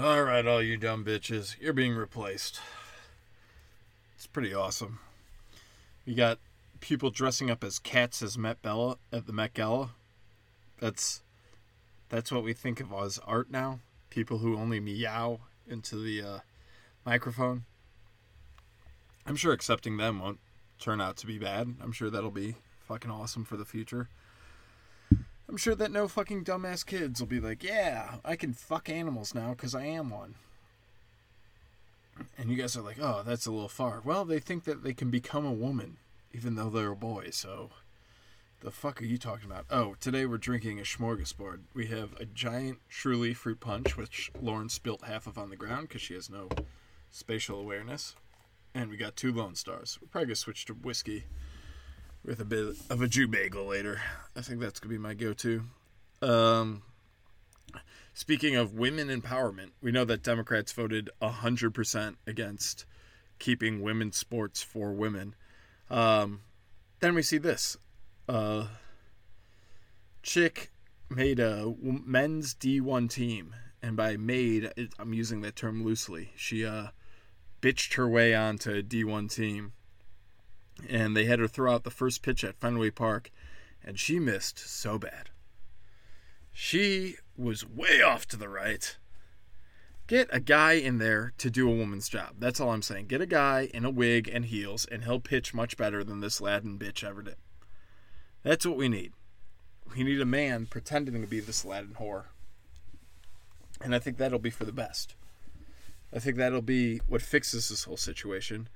All 0.00 0.22
right, 0.22 0.46
all 0.46 0.62
you 0.62 0.76
dumb 0.76 1.04
bitches, 1.04 1.56
you're 1.60 1.72
being 1.72 1.96
replaced. 1.96 2.60
It's 4.14 4.28
pretty 4.28 4.54
awesome. 4.54 5.00
You 6.04 6.14
got 6.14 6.38
people 6.78 7.10
dressing 7.10 7.50
up 7.50 7.64
as 7.64 7.80
cats 7.80 8.22
as 8.22 8.38
Met 8.38 8.62
Bella 8.62 8.98
at 9.12 9.26
the 9.26 9.32
Met 9.32 9.54
Gala. 9.54 9.90
That's 10.78 11.22
that's 12.10 12.30
what 12.30 12.44
we 12.44 12.52
think 12.52 12.78
of 12.78 12.92
as 12.92 13.18
art 13.26 13.50
now. 13.50 13.80
People 14.08 14.38
who 14.38 14.56
only 14.56 14.78
meow 14.78 15.40
into 15.68 15.96
the 15.96 16.22
uh, 16.22 16.38
microphone. 17.04 17.64
I'm 19.26 19.34
sure 19.34 19.52
accepting 19.52 19.96
them 19.96 20.20
won't 20.20 20.38
turn 20.78 21.00
out 21.00 21.16
to 21.16 21.26
be 21.26 21.38
bad. 21.38 21.74
I'm 21.82 21.90
sure 21.90 22.08
that'll 22.08 22.30
be 22.30 22.54
fucking 22.86 23.10
awesome 23.10 23.44
for 23.44 23.56
the 23.56 23.64
future. 23.64 24.08
I'm 25.48 25.56
sure 25.56 25.74
that 25.74 25.90
no 25.90 26.08
fucking 26.08 26.44
dumbass 26.44 26.84
kids 26.84 27.20
will 27.20 27.26
be 27.26 27.40
like, 27.40 27.62
yeah, 27.62 28.16
I 28.24 28.36
can 28.36 28.52
fuck 28.52 28.88
animals 28.88 29.34
now 29.34 29.50
because 29.50 29.74
I 29.74 29.84
am 29.84 30.10
one. 30.10 30.34
And 32.36 32.50
you 32.50 32.56
guys 32.56 32.76
are 32.76 32.82
like, 32.82 32.98
oh, 33.00 33.22
that's 33.24 33.46
a 33.46 33.50
little 33.50 33.68
far. 33.68 34.02
Well, 34.04 34.24
they 34.24 34.40
think 34.40 34.64
that 34.64 34.82
they 34.82 34.92
can 34.92 35.10
become 35.10 35.46
a 35.46 35.52
woman 35.52 35.96
even 36.32 36.54
though 36.54 36.70
they're 36.70 36.92
a 36.92 36.96
boy, 36.96 37.28
so. 37.30 37.70
The 38.60 38.70
fuck 38.70 39.00
are 39.00 39.06
you 39.06 39.18
talking 39.18 39.48
about? 39.48 39.66
Oh, 39.70 39.94
today 40.00 40.26
we're 40.26 40.36
drinking 40.36 40.80
a 40.80 40.82
smorgasbord. 40.82 41.60
We 41.74 41.86
have 41.86 42.10
a 42.18 42.24
giant 42.24 42.78
Truly 42.88 43.32
fruit 43.32 43.60
punch, 43.60 43.96
which 43.96 44.32
Lauren 44.40 44.68
spilt 44.68 45.04
half 45.04 45.28
of 45.28 45.38
on 45.38 45.50
the 45.50 45.56
ground 45.56 45.88
because 45.88 46.02
she 46.02 46.14
has 46.14 46.28
no 46.28 46.48
spatial 47.10 47.60
awareness. 47.60 48.16
And 48.74 48.90
we 48.90 48.96
got 48.96 49.14
two 49.14 49.32
Lone 49.32 49.54
Stars. 49.54 49.98
We're 50.00 50.08
probably 50.08 50.26
going 50.26 50.34
to 50.34 50.40
switch 50.40 50.64
to 50.66 50.74
whiskey 50.74 51.24
with 52.24 52.40
a 52.40 52.44
bit 52.44 52.76
of 52.90 53.02
a 53.02 53.08
Jew 53.08 53.28
bagel 53.28 53.66
later. 53.66 54.00
I 54.36 54.40
think 54.42 54.60
that's 54.60 54.80
to 54.80 54.88
be 54.88 54.98
my 54.98 55.14
go 55.14 55.32
to. 55.34 55.62
Um, 56.20 56.82
speaking 58.14 58.56
of 58.56 58.74
women 58.74 59.08
empowerment, 59.08 59.70
we 59.82 59.92
know 59.92 60.04
that 60.04 60.22
Democrats 60.22 60.72
voted 60.72 61.10
100% 61.22 62.16
against 62.26 62.84
keeping 63.38 63.82
women's 63.82 64.16
sports 64.16 64.62
for 64.62 64.92
women. 64.92 65.34
Um, 65.90 66.40
then 67.00 67.14
we 67.14 67.22
see 67.22 67.38
this. 67.38 67.76
Uh, 68.28 68.66
chick 70.22 70.70
made 71.08 71.40
a 71.40 71.74
men's 71.80 72.54
D1 72.54 73.10
team. 73.10 73.54
And 73.80 73.96
by 73.96 74.16
made, 74.16 74.72
I'm 74.98 75.14
using 75.14 75.40
that 75.42 75.54
term 75.54 75.84
loosely. 75.84 76.32
She 76.36 76.66
uh, 76.66 76.88
bitched 77.62 77.94
her 77.94 78.08
way 78.08 78.34
onto 78.34 78.72
a 78.72 78.82
D1 78.82 79.32
team. 79.32 79.72
And 80.88 81.16
they 81.16 81.24
had 81.24 81.38
her 81.38 81.48
throw 81.48 81.72
out 81.72 81.84
the 81.84 81.90
first 81.90 82.22
pitch 82.22 82.44
at 82.44 82.60
Fenway 82.60 82.90
Park. 82.90 83.30
And 83.82 83.98
she 83.98 84.18
missed 84.18 84.58
so 84.58 84.98
bad. 84.98 85.30
She 86.52 87.16
was 87.36 87.64
way 87.64 88.02
off 88.02 88.26
to 88.28 88.36
the 88.36 88.48
right. 88.48 88.96
Get 90.08 90.28
a 90.32 90.40
guy 90.40 90.72
in 90.72 90.98
there 90.98 91.34
to 91.38 91.50
do 91.50 91.70
a 91.70 91.74
woman's 91.74 92.08
job. 92.08 92.36
That's 92.38 92.60
all 92.60 92.70
I'm 92.70 92.82
saying. 92.82 93.06
Get 93.06 93.20
a 93.20 93.26
guy 93.26 93.68
in 93.72 93.84
a 93.84 93.90
wig 93.90 94.28
and 94.32 94.46
heels, 94.46 94.86
and 94.86 95.04
he'll 95.04 95.20
pitch 95.20 95.52
much 95.52 95.76
better 95.76 96.02
than 96.02 96.20
this 96.20 96.40
Latin 96.40 96.78
bitch 96.78 97.04
ever 97.04 97.22
did. 97.22 97.36
That's 98.42 98.66
what 98.66 98.76
we 98.76 98.88
need. 98.88 99.12
We 99.94 100.02
need 100.04 100.20
a 100.20 100.26
man 100.26 100.66
pretending 100.66 101.20
to 101.20 101.26
be 101.26 101.40
this 101.40 101.64
Latin 101.64 101.96
whore. 102.00 102.24
And 103.82 103.94
I 103.94 103.98
think 103.98 104.16
that'll 104.16 104.38
be 104.38 104.50
for 104.50 104.64
the 104.64 104.72
best. 104.72 105.14
I 106.12 106.18
think 106.18 106.38
that'll 106.38 106.62
be 106.62 107.02
what 107.06 107.22
fixes 107.22 107.68
this 107.68 107.84
whole 107.84 107.96
situation. 107.96 108.68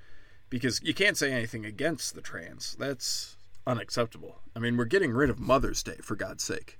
Because 0.52 0.82
you 0.82 0.92
can't 0.92 1.16
say 1.16 1.32
anything 1.32 1.64
against 1.64 2.14
the 2.14 2.20
trans. 2.20 2.76
That's 2.78 3.38
unacceptable. 3.66 4.42
I 4.54 4.58
mean, 4.58 4.76
we're 4.76 4.84
getting 4.84 5.12
rid 5.12 5.30
of 5.30 5.38
Mother's 5.40 5.82
Day, 5.82 5.96
for 6.02 6.14
God's 6.14 6.44
sake. 6.44 6.78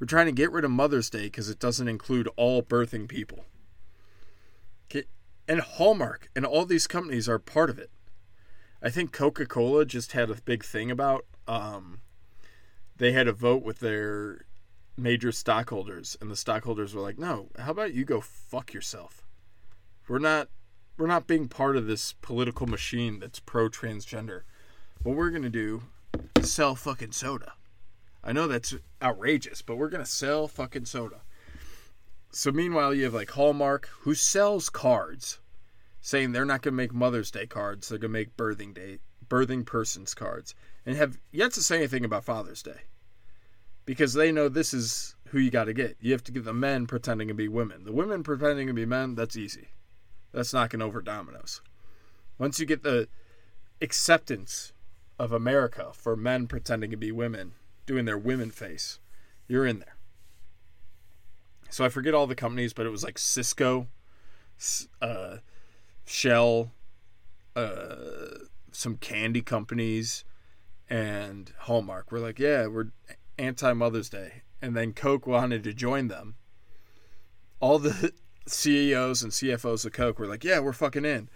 We're 0.00 0.06
trying 0.06 0.24
to 0.24 0.32
get 0.32 0.50
rid 0.50 0.64
of 0.64 0.70
Mother's 0.70 1.10
Day 1.10 1.24
because 1.24 1.50
it 1.50 1.58
doesn't 1.58 1.86
include 1.86 2.30
all 2.36 2.62
birthing 2.62 3.06
people. 3.06 3.44
And 5.46 5.60
Hallmark 5.60 6.30
and 6.34 6.46
all 6.46 6.64
these 6.64 6.86
companies 6.86 7.28
are 7.28 7.38
part 7.38 7.68
of 7.68 7.78
it. 7.78 7.90
I 8.82 8.88
think 8.88 9.12
Coca 9.12 9.44
Cola 9.44 9.84
just 9.84 10.12
had 10.12 10.30
a 10.30 10.40
big 10.42 10.64
thing 10.64 10.90
about 10.90 11.26
um, 11.46 12.00
they 12.96 13.12
had 13.12 13.28
a 13.28 13.32
vote 13.34 13.62
with 13.62 13.80
their 13.80 14.46
major 14.96 15.32
stockholders, 15.32 16.16
and 16.18 16.30
the 16.30 16.36
stockholders 16.36 16.94
were 16.94 17.02
like, 17.02 17.18
"No, 17.18 17.50
how 17.58 17.72
about 17.72 17.92
you 17.92 18.06
go 18.06 18.22
fuck 18.22 18.72
yourself? 18.72 19.22
We're 20.08 20.18
not 20.18 20.48
we're 20.96 21.06
not 21.06 21.26
being 21.26 21.48
part 21.48 21.76
of 21.76 21.86
this 21.86 22.12
political 22.12 22.66
machine 22.66 23.18
that's 23.18 23.40
pro 23.40 23.68
transgender. 23.68 24.42
What 25.02 25.16
we're 25.16 25.30
gonna 25.30 25.50
do 25.50 25.82
is 26.38 26.52
sell 26.52 26.74
fucking 26.74 27.12
soda. 27.12 27.54
I 28.22 28.32
know 28.32 28.46
that's 28.46 28.74
outrageous, 29.02 29.60
but 29.62 29.76
we're 29.76 29.90
gonna 29.90 30.06
sell 30.06 30.48
fucking 30.48 30.86
soda." 30.86 31.22
So 32.30 32.50
meanwhile, 32.52 32.94
you 32.94 33.04
have 33.04 33.14
like 33.14 33.30
Hallmark, 33.30 33.88
who 34.00 34.14
sells 34.14 34.70
cards, 34.70 35.38
saying 36.00 36.32
they're 36.32 36.44
not 36.44 36.62
gonna 36.62 36.76
make 36.76 36.92
Mother's 36.92 37.30
Day 37.30 37.46
cards; 37.46 37.88
they're 37.88 37.98
gonna 37.98 38.12
make 38.12 38.36
birthing 38.36 38.74
day 38.74 38.98
birthing 39.28 39.64
persons 39.64 40.14
cards 40.14 40.54
and 40.86 40.96
have 40.96 41.18
yet 41.32 41.52
to 41.52 41.62
say 41.62 41.78
anything 41.78 42.04
about 42.04 42.24
Father's 42.24 42.62
Day. 42.62 42.82
Because 43.86 44.14
they 44.14 44.32
know 44.32 44.48
this 44.48 44.72
is 44.72 45.14
who 45.28 45.38
you 45.38 45.50
got 45.50 45.64
to 45.64 45.74
get. 45.74 45.96
You 46.00 46.12
have 46.12 46.24
to 46.24 46.32
get 46.32 46.44
the 46.44 46.54
men 46.54 46.86
pretending 46.86 47.28
to 47.28 47.34
be 47.34 47.48
women. 47.48 47.84
The 47.84 47.92
women 47.92 48.22
pretending 48.22 48.66
to 48.68 48.72
be 48.72 48.86
men, 48.86 49.14
that's 49.14 49.36
easy. 49.36 49.68
That's 50.34 50.52
knocking 50.52 50.82
over 50.82 51.00
dominoes. 51.00 51.62
Once 52.38 52.58
you 52.58 52.66
get 52.66 52.82
the 52.82 53.08
acceptance 53.80 54.72
of 55.18 55.30
America 55.30 55.90
for 55.92 56.16
men 56.16 56.48
pretending 56.48 56.90
to 56.90 56.96
be 56.96 57.12
women, 57.12 57.52
doing 57.86 58.04
their 58.04 58.18
women 58.18 58.50
face, 58.50 58.98
you're 59.46 59.64
in 59.64 59.78
there. 59.78 59.96
So 61.70 61.84
I 61.84 61.88
forget 61.88 62.14
all 62.14 62.26
the 62.26 62.34
companies, 62.34 62.72
but 62.72 62.84
it 62.84 62.90
was 62.90 63.04
like 63.04 63.16
Cisco, 63.16 63.86
uh, 65.00 65.38
Shell, 66.04 66.72
uh, 67.54 68.26
some 68.72 68.96
candy 68.96 69.40
companies, 69.40 70.24
and 70.90 71.52
Hallmark 71.60 72.10
were 72.10 72.18
like, 72.18 72.40
yeah, 72.40 72.66
we're 72.66 72.88
anti 73.38 73.72
Mother's 73.72 74.08
Day. 74.08 74.42
And 74.60 74.76
then 74.76 74.92
Coke 74.92 75.26
wanted 75.26 75.62
to 75.64 75.72
join 75.72 76.08
them. 76.08 76.34
All 77.60 77.78
the 77.78 78.12
CEOs 78.46 79.22
and 79.22 79.32
CFOs 79.32 79.84
of 79.86 79.92
Coke 79.92 80.18
were 80.18 80.26
like, 80.26 80.44
yeah, 80.44 80.58
we're 80.58 80.72
fucking 80.72 81.04
in. 81.04 81.28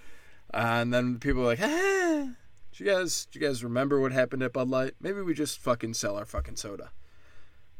and 0.52 0.92
then 0.92 1.19
people 1.19 1.42
were 1.42 1.48
like, 1.48 1.62
ah, 1.62 2.28
do 2.72 2.84
you 2.84 2.91
guys, 2.91 3.26
do 3.30 3.38
you 3.38 3.46
guys 3.46 3.64
remember 3.64 4.00
what 4.00 4.12
happened 4.12 4.42
at 4.42 4.52
Bud 4.52 4.69
Light? 4.69 4.94
Maybe 5.00 5.20
we 5.20 5.34
just 5.34 5.58
fucking 5.58 5.94
sell 5.94 6.16
our 6.16 6.24
fucking 6.24 6.56
soda. 6.56 6.91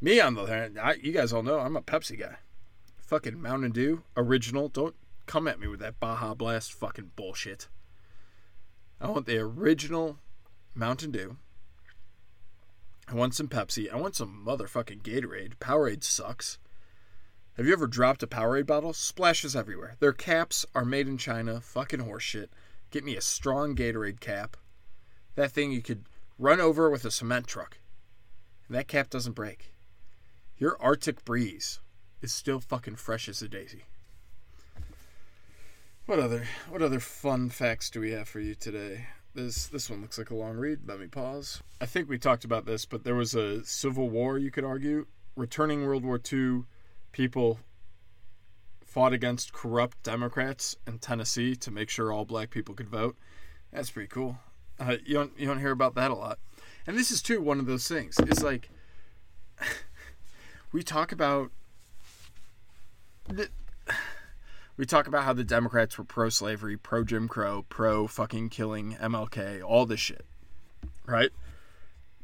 Me, 0.01 0.21
on 0.21 0.35
the 0.35 0.43
other 0.43 0.55
hand, 0.57 0.79
I, 0.79 0.95
you 0.95 1.13
guys 1.13 1.33
all 1.33 1.43
know 1.43 1.59
I'm 1.59 1.77
a 1.77 1.83
Pepsi 1.83 2.19
guy. 2.19 2.37
Fucking 2.99 3.41
Mountain 3.41 3.73
Dew, 3.73 4.03
original. 4.17 4.69
Don't 4.69 4.95
come 5.27 5.49
at 5.49 5.61
me 5.61 5.67
with 5.67 5.81
that 5.81 5.99
Baja 5.99 6.35
Blast 6.35 6.73
fucking 6.73 7.13
bullshit. 7.17 7.69
I 9.01 9.09
want 9.09 9.27
the 9.27 9.39
original 9.39 10.19
Mountain 10.75 11.13
Dew. 11.13 11.37
I 13.09 13.15
want 13.15 13.35
some 13.35 13.49
Pepsi. 13.49 13.93
I 13.93 13.97
want 13.97 14.17
some 14.17 14.45
motherfucking 14.47 15.03
Gatorade. 15.03 15.57
Powerade 15.59 16.05
sucks. 16.05 16.59
Have 17.59 17.67
you 17.67 17.73
ever 17.73 17.89
dropped 17.89 18.23
a 18.23 18.29
Powerade 18.29 18.67
bottle? 18.67 18.93
Splashes 18.93 19.57
everywhere. 19.57 19.97
Their 19.99 20.13
caps 20.13 20.65
are 20.77 20.85
made 20.85 21.09
in 21.09 21.19
China. 21.19 21.61
Fucking 21.61 21.99
horseshit. 21.99 22.51
Get 22.93 23.03
me 23.03 23.17
a 23.17 23.21
strong 23.21 23.75
Gatorade 23.75 24.21
cap. 24.21 24.57
That 25.35 25.51
thing 25.51 25.73
you 25.73 25.83
could 25.83 26.05
run 26.39 26.61
over 26.61 26.89
with 26.89 27.05
a 27.05 27.11
cement 27.11 27.49
truck. 27.49 27.79
And 28.69 28.77
that 28.77 28.87
cap 28.87 29.11
doesn't 29.11 29.33
break. 29.33 29.73
Your 30.57 30.81
Arctic 30.81 31.25
breeze 31.25 31.81
is 32.23 32.33
still 32.33 32.61
fucking 32.61 32.95
fresh 32.95 33.29
as 33.29 33.43
a 33.43 33.49
daisy. 33.49 33.87
What 36.07 36.21
other 36.21 36.47
what 36.69 36.81
other 36.81 37.01
fun 37.01 37.51
facts 37.51 37.91
do 37.91 37.99
we 37.99 38.13
have 38.13 38.29
for 38.29 38.39
you 38.39 38.55
today? 38.55 39.07
This 39.35 39.67
this 39.67 39.91
one 39.91 40.01
looks 40.01 40.17
like 40.17 40.31
a 40.31 40.37
long 40.37 40.57
read. 40.57 40.87
Let 40.87 41.01
me 41.01 41.09
pause. 41.09 41.61
I 41.81 41.87
think 41.87 42.09
we 42.09 42.19
talked 42.19 42.45
about 42.45 42.67
this, 42.67 42.85
but 42.85 43.03
there 43.03 43.17
was 43.17 43.35
a 43.35 43.65
civil 43.65 44.09
war. 44.09 44.39
You 44.39 44.53
could 44.53 44.65
argue, 44.65 45.07
returning 45.35 45.85
World 45.85 46.05
War 46.05 46.21
II, 46.33 46.63
people 47.13 47.61
fought 48.85 49.13
against 49.13 49.53
corrupt 49.53 50.03
Democrats 50.03 50.77
in 50.87 50.99
Tennessee 50.99 51.55
to 51.57 51.71
make 51.71 51.91
sure 51.91 52.11
all 52.11 52.25
black 52.25 52.51
people 52.51 52.75
could 52.75 52.89
vote. 52.89 53.17
That's 53.73 53.91
pretty 53.91 54.09
cool. 54.09 54.39
Uh, 54.81 54.97
you 55.05 55.15
don't 55.15 55.33
you 55.39 55.47
don't 55.47 55.59
hear 55.59 55.73
about 55.73 55.95
that 55.95 56.11
a 56.11 56.15
lot. 56.15 56.39
And 56.87 56.97
this 56.97 57.11
is 57.11 57.21
too 57.21 57.41
one 57.41 57.59
of 57.59 57.67
those 57.67 57.87
things. 57.87 58.19
It's 58.19 58.43
like 58.43 58.71
we 60.73 60.83
talk 60.83 61.13
about 61.13 61.51
the, 63.29 63.49
we 64.77 64.87
talk 64.87 65.07
about 65.07 65.25
how 65.25 65.33
the 65.33 65.45
Democrats 65.45 65.99
were 65.99 66.05
pro 66.05 66.29
slavery, 66.29 66.77
pro 66.77 67.05
Jim 67.05 67.29
Crow, 67.29 67.67
pro 67.69 68.07
fucking 68.07 68.49
killing 68.49 68.95
MLK, 68.95 69.63
all 69.63 69.85
this 69.85 70.01
shit. 70.01 70.25
Right? 71.07 71.31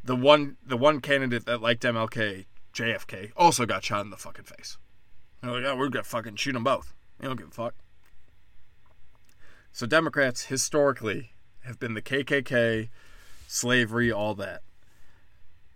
The 0.02 0.16
one 0.16 0.56
the 0.64 0.76
one 0.76 1.00
candidate 1.00 1.46
that 1.46 1.60
liked 1.60 1.82
MLK, 1.82 2.46
JFK, 2.74 3.32
also 3.36 3.66
got 3.66 3.84
shot 3.84 4.04
in 4.04 4.10
the 4.10 4.16
fucking 4.16 4.44
face. 4.44 4.78
They're 5.40 5.52
like, 5.52 5.64
oh, 5.64 5.76
we're 5.76 5.88
gonna 5.88 6.04
fucking 6.04 6.36
shoot 6.36 6.52
them 6.52 6.64
both. 6.64 6.94
They 7.18 7.26
don't 7.26 7.36
give 7.36 7.48
a 7.48 7.50
fuck. 7.50 7.74
So 9.72 9.86
Democrats 9.86 10.46
historically 10.46 11.32
have 11.64 11.78
been 11.78 11.94
the 11.94 12.02
KKK, 12.02 12.88
slavery, 13.46 14.12
all 14.12 14.34
that. 14.34 14.62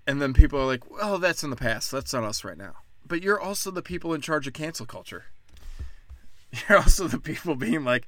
And 0.06 0.22
then 0.22 0.32
people 0.32 0.60
are 0.60 0.66
like, 0.66 0.90
well, 0.90 1.18
that's 1.18 1.42
in 1.42 1.50
the 1.50 1.56
past. 1.56 1.90
That's 1.90 2.12
not 2.12 2.24
us 2.24 2.44
right 2.44 2.56
now. 2.56 2.76
But 3.06 3.22
you're 3.22 3.40
also 3.40 3.70
the 3.70 3.82
people 3.82 4.14
in 4.14 4.20
charge 4.20 4.46
of 4.46 4.52
cancel 4.52 4.86
culture. 4.86 5.26
You're 6.68 6.78
also 6.78 7.08
the 7.08 7.18
people 7.18 7.54
being 7.54 7.84
like, 7.84 8.06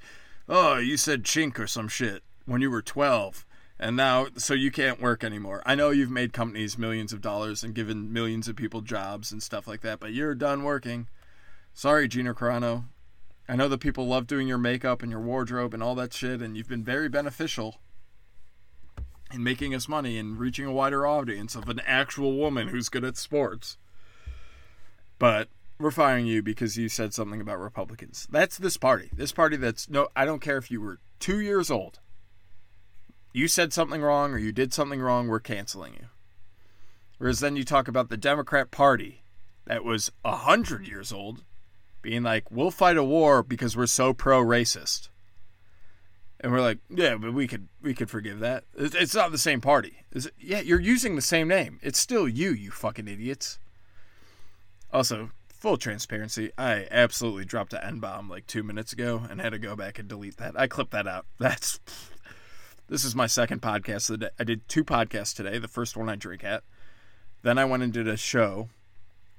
"Oh, 0.49 0.77
you 0.77 0.97
said 0.97 1.23
chink 1.23 1.59
or 1.59 1.67
some 1.67 1.87
shit 1.87 2.23
when 2.45 2.61
you 2.61 2.71
were 2.71 2.81
12." 2.81 3.45
And 3.81 3.95
now, 3.95 4.27
so 4.37 4.53
you 4.53 4.69
can't 4.69 5.01
work 5.01 5.23
anymore. 5.23 5.63
I 5.65 5.73
know 5.73 5.89
you've 5.89 6.11
made 6.11 6.33
companies 6.33 6.77
millions 6.77 7.11
of 7.11 7.19
dollars 7.19 7.63
and 7.63 7.73
given 7.73 8.13
millions 8.13 8.47
of 8.47 8.55
people 8.55 8.81
jobs 8.81 9.31
and 9.31 9.41
stuff 9.41 9.67
like 9.67 9.81
that, 9.81 9.99
but 9.99 10.13
you're 10.13 10.35
done 10.35 10.61
working. 10.61 11.07
Sorry, 11.73 12.07
Gina 12.07 12.35
Carano. 12.35 12.85
I 13.49 13.55
know 13.55 13.67
that 13.67 13.79
people 13.79 14.05
love 14.05 14.27
doing 14.27 14.47
your 14.47 14.59
makeup 14.59 15.01
and 15.01 15.11
your 15.11 15.19
wardrobe 15.19 15.73
and 15.73 15.81
all 15.81 15.95
that 15.95 16.13
shit, 16.13 16.43
and 16.43 16.55
you've 16.55 16.69
been 16.69 16.83
very 16.83 17.09
beneficial 17.09 17.77
in 19.33 19.43
making 19.43 19.73
us 19.73 19.87
money 19.87 20.19
and 20.19 20.37
reaching 20.37 20.67
a 20.67 20.71
wider 20.71 21.07
audience 21.07 21.55
of 21.55 21.67
an 21.67 21.81
actual 21.83 22.37
woman 22.37 22.67
who's 22.67 22.87
good 22.87 23.03
at 23.03 23.17
sports. 23.17 23.77
But 25.17 25.47
we're 25.79 25.89
firing 25.89 26.27
you 26.27 26.43
because 26.43 26.77
you 26.77 26.87
said 26.87 27.15
something 27.15 27.41
about 27.41 27.59
Republicans. 27.59 28.27
That's 28.29 28.59
this 28.59 28.77
party. 28.77 29.09
This 29.11 29.31
party 29.31 29.57
that's 29.57 29.89
no, 29.89 30.07
I 30.15 30.25
don't 30.25 30.39
care 30.39 30.57
if 30.57 30.69
you 30.69 30.81
were 30.81 30.99
two 31.19 31.39
years 31.39 31.71
old 31.71 31.99
you 33.33 33.47
said 33.47 33.73
something 33.73 34.01
wrong 34.01 34.33
or 34.33 34.37
you 34.37 34.51
did 34.51 34.73
something 34.73 35.01
wrong, 35.01 35.27
we're 35.27 35.39
canceling 35.39 35.93
you. 35.93 36.07
Whereas 37.17 37.39
then 37.39 37.55
you 37.55 37.63
talk 37.63 37.87
about 37.87 38.09
the 38.09 38.17
Democrat 38.17 38.71
Party 38.71 39.21
that 39.65 39.83
was 39.83 40.11
a 40.25 40.37
hundred 40.37 40.87
years 40.87 41.11
old, 41.11 41.43
being 42.01 42.23
like, 42.23 42.49
"We'll 42.49 42.71
fight 42.71 42.97
a 42.97 43.03
war 43.03 43.43
because 43.43 43.77
we're 43.77 43.85
so 43.85 44.11
pro-racist," 44.11 45.09
and 46.39 46.51
we're 46.51 46.61
like, 46.61 46.79
"Yeah, 46.89 47.15
but 47.17 47.33
we 47.33 47.47
could 47.47 47.67
we 47.79 47.93
could 47.93 48.09
forgive 48.09 48.39
that. 48.39 48.63
It's 48.75 49.13
not 49.13 49.31
the 49.31 49.37
same 49.37 49.61
party. 49.61 50.03
It, 50.11 50.27
yeah, 50.39 50.61
you're 50.61 50.79
using 50.79 51.15
the 51.15 51.21
same 51.21 51.47
name. 51.47 51.79
It's 51.83 51.99
still 51.99 52.27
you, 52.27 52.51
you 52.51 52.71
fucking 52.71 53.07
idiots." 53.07 53.59
Also, 54.91 55.29
full 55.47 55.77
transparency, 55.77 56.51
I 56.57 56.87
absolutely 56.89 57.45
dropped 57.45 57.73
an 57.73 57.83
N 57.83 57.99
bomb 57.99 58.29
like 58.29 58.47
two 58.47 58.63
minutes 58.63 58.93
ago 58.93 59.21
and 59.29 59.39
had 59.39 59.51
to 59.51 59.59
go 59.59 59.75
back 59.75 59.99
and 59.99 60.09
delete 60.09 60.37
that. 60.37 60.59
I 60.59 60.65
clipped 60.65 60.91
that 60.91 61.07
out. 61.07 61.27
That's 61.39 61.79
this 62.91 63.05
is 63.05 63.15
my 63.15 63.25
second 63.25 63.61
podcast. 63.61 64.29
I 64.37 64.43
did 64.43 64.67
two 64.67 64.83
podcasts 64.83 65.33
today. 65.33 65.57
The 65.57 65.69
first 65.69 65.95
one 65.95 66.09
I 66.09 66.17
drank 66.17 66.43
at. 66.43 66.61
Then 67.41 67.57
I 67.57 67.63
went 67.63 67.83
and 67.83 67.93
did 67.93 68.05
a 68.05 68.17
show, 68.17 68.67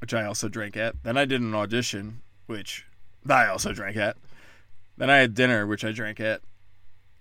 which 0.01 0.15
I 0.15 0.25
also 0.25 0.49
drank 0.49 0.75
at. 0.75 1.03
Then 1.03 1.19
I 1.19 1.27
did 1.27 1.43
an 1.43 1.55
audition, 1.55 2.23
which 2.47 2.87
I 3.29 3.47
also 3.47 3.75
drank 3.75 3.99
at. 3.99 4.17
Then 4.97 5.11
I 5.11 5.19
had 5.19 5.35
dinner, 5.35 5.67
which 5.67 5.85
I 5.85 5.93
drank 5.93 6.19
at. 6.19 6.41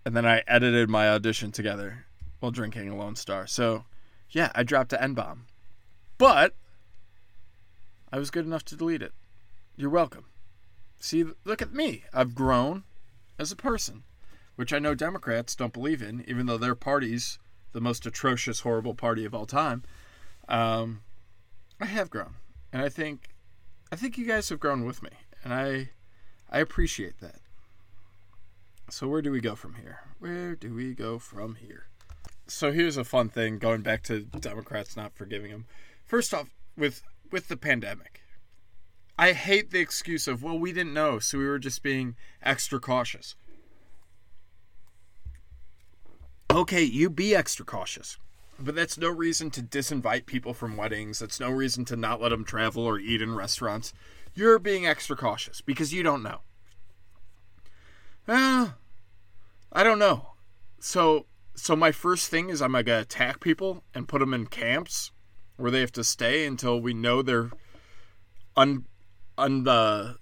And 0.05 0.15
then 0.15 0.25
I 0.25 0.41
edited 0.47 0.89
my 0.89 1.09
audition 1.09 1.51
together 1.51 2.05
while 2.39 2.51
drinking 2.51 2.87
a 2.87 2.95
Lone 2.95 3.17
Star. 3.17 3.45
So, 3.45 3.83
yeah, 4.29 4.53
I 4.55 4.63
dropped 4.63 4.93
an 4.93 4.99
N 5.01 5.13
bomb. 5.13 5.47
But 6.17 6.55
I 8.09 8.17
was 8.17 8.31
good 8.31 8.45
enough 8.45 8.63
to 8.65 8.77
delete 8.77 9.01
it. 9.01 9.11
You're 9.75 9.89
welcome. 9.89 10.27
See, 10.97 11.25
look 11.43 11.61
at 11.61 11.73
me. 11.73 12.05
I've 12.13 12.35
grown 12.35 12.83
as 13.37 13.51
a 13.51 13.57
person 13.57 14.03
which 14.61 14.73
I 14.73 14.77
know 14.77 14.93
Democrats 14.93 15.55
don't 15.55 15.73
believe 15.73 16.03
in, 16.03 16.23
even 16.27 16.45
though 16.45 16.59
their 16.59 16.75
party's 16.75 17.39
the 17.71 17.81
most 17.81 18.05
atrocious, 18.05 18.59
horrible 18.59 18.93
party 18.93 19.25
of 19.25 19.33
all 19.33 19.47
time. 19.47 19.81
Um, 20.47 21.01
I 21.79 21.87
have 21.87 22.11
grown, 22.11 22.35
and 22.71 22.83
I 22.83 22.87
think, 22.87 23.29
I 23.91 23.95
think 23.95 24.19
you 24.19 24.27
guys 24.27 24.49
have 24.49 24.59
grown 24.59 24.85
with 24.85 25.01
me, 25.01 25.09
and 25.43 25.51
I, 25.51 25.89
I 26.47 26.59
appreciate 26.59 27.21
that. 27.21 27.39
So 28.91 29.07
where 29.07 29.23
do 29.23 29.31
we 29.31 29.41
go 29.41 29.55
from 29.55 29.73
here? 29.73 30.01
Where 30.19 30.53
do 30.53 30.75
we 30.75 30.93
go 30.93 31.17
from 31.17 31.55
here? 31.55 31.87
So 32.45 32.71
here's 32.71 32.97
a 32.97 33.03
fun 33.03 33.29
thing 33.29 33.57
going 33.57 33.81
back 33.81 34.03
to 34.03 34.19
Democrats 34.19 34.95
not 34.95 35.15
forgiving 35.15 35.49
them. 35.49 35.65
First 36.05 36.35
off, 36.35 36.51
with 36.77 37.01
with 37.31 37.47
the 37.47 37.57
pandemic, 37.57 38.21
I 39.17 39.31
hate 39.31 39.71
the 39.71 39.79
excuse 39.79 40.27
of 40.27 40.43
well 40.43 40.59
we 40.59 40.71
didn't 40.71 40.93
know, 40.93 41.17
so 41.17 41.39
we 41.39 41.47
were 41.47 41.57
just 41.57 41.81
being 41.81 42.15
extra 42.43 42.79
cautious. 42.79 43.35
Okay, 46.55 46.83
you 46.83 47.09
be 47.09 47.35
extra 47.35 47.65
cautious. 47.65 48.17
But 48.59 48.75
that's 48.75 48.97
no 48.97 49.09
reason 49.09 49.49
to 49.51 49.61
disinvite 49.61 50.25
people 50.25 50.53
from 50.53 50.77
weddings. 50.77 51.19
That's 51.19 51.39
no 51.39 51.49
reason 51.49 51.85
to 51.85 51.95
not 51.95 52.21
let 52.21 52.29
them 52.29 52.45
travel 52.45 52.85
or 52.85 52.99
eat 52.99 53.21
in 53.21 53.35
restaurants. 53.35 53.93
You're 54.35 54.59
being 54.59 54.85
extra 54.85 55.15
cautious 55.15 55.61
because 55.61 55.93
you 55.93 56.03
don't 56.03 56.23
know. 56.23 56.41
Uh, 58.27 58.69
I 59.73 59.83
don't 59.83 59.99
know. 59.99 60.33
So, 60.79 61.25
so 61.55 61.75
my 61.75 61.91
first 61.91 62.29
thing 62.29 62.49
is 62.49 62.61
I'm 62.61 62.73
gonna 62.73 62.99
attack 62.99 63.39
people 63.39 63.83
and 63.93 64.07
put 64.07 64.19
them 64.19 64.33
in 64.33 64.47
camps 64.47 65.11
where 65.57 65.71
they 65.71 65.79
have 65.79 65.91
to 65.93 66.03
stay 66.03 66.45
until 66.45 66.79
we 66.79 66.93
know 66.93 67.21
they're 67.21 67.51
un, 68.55 68.85
un, 69.37 69.67
uh, 69.67 70.13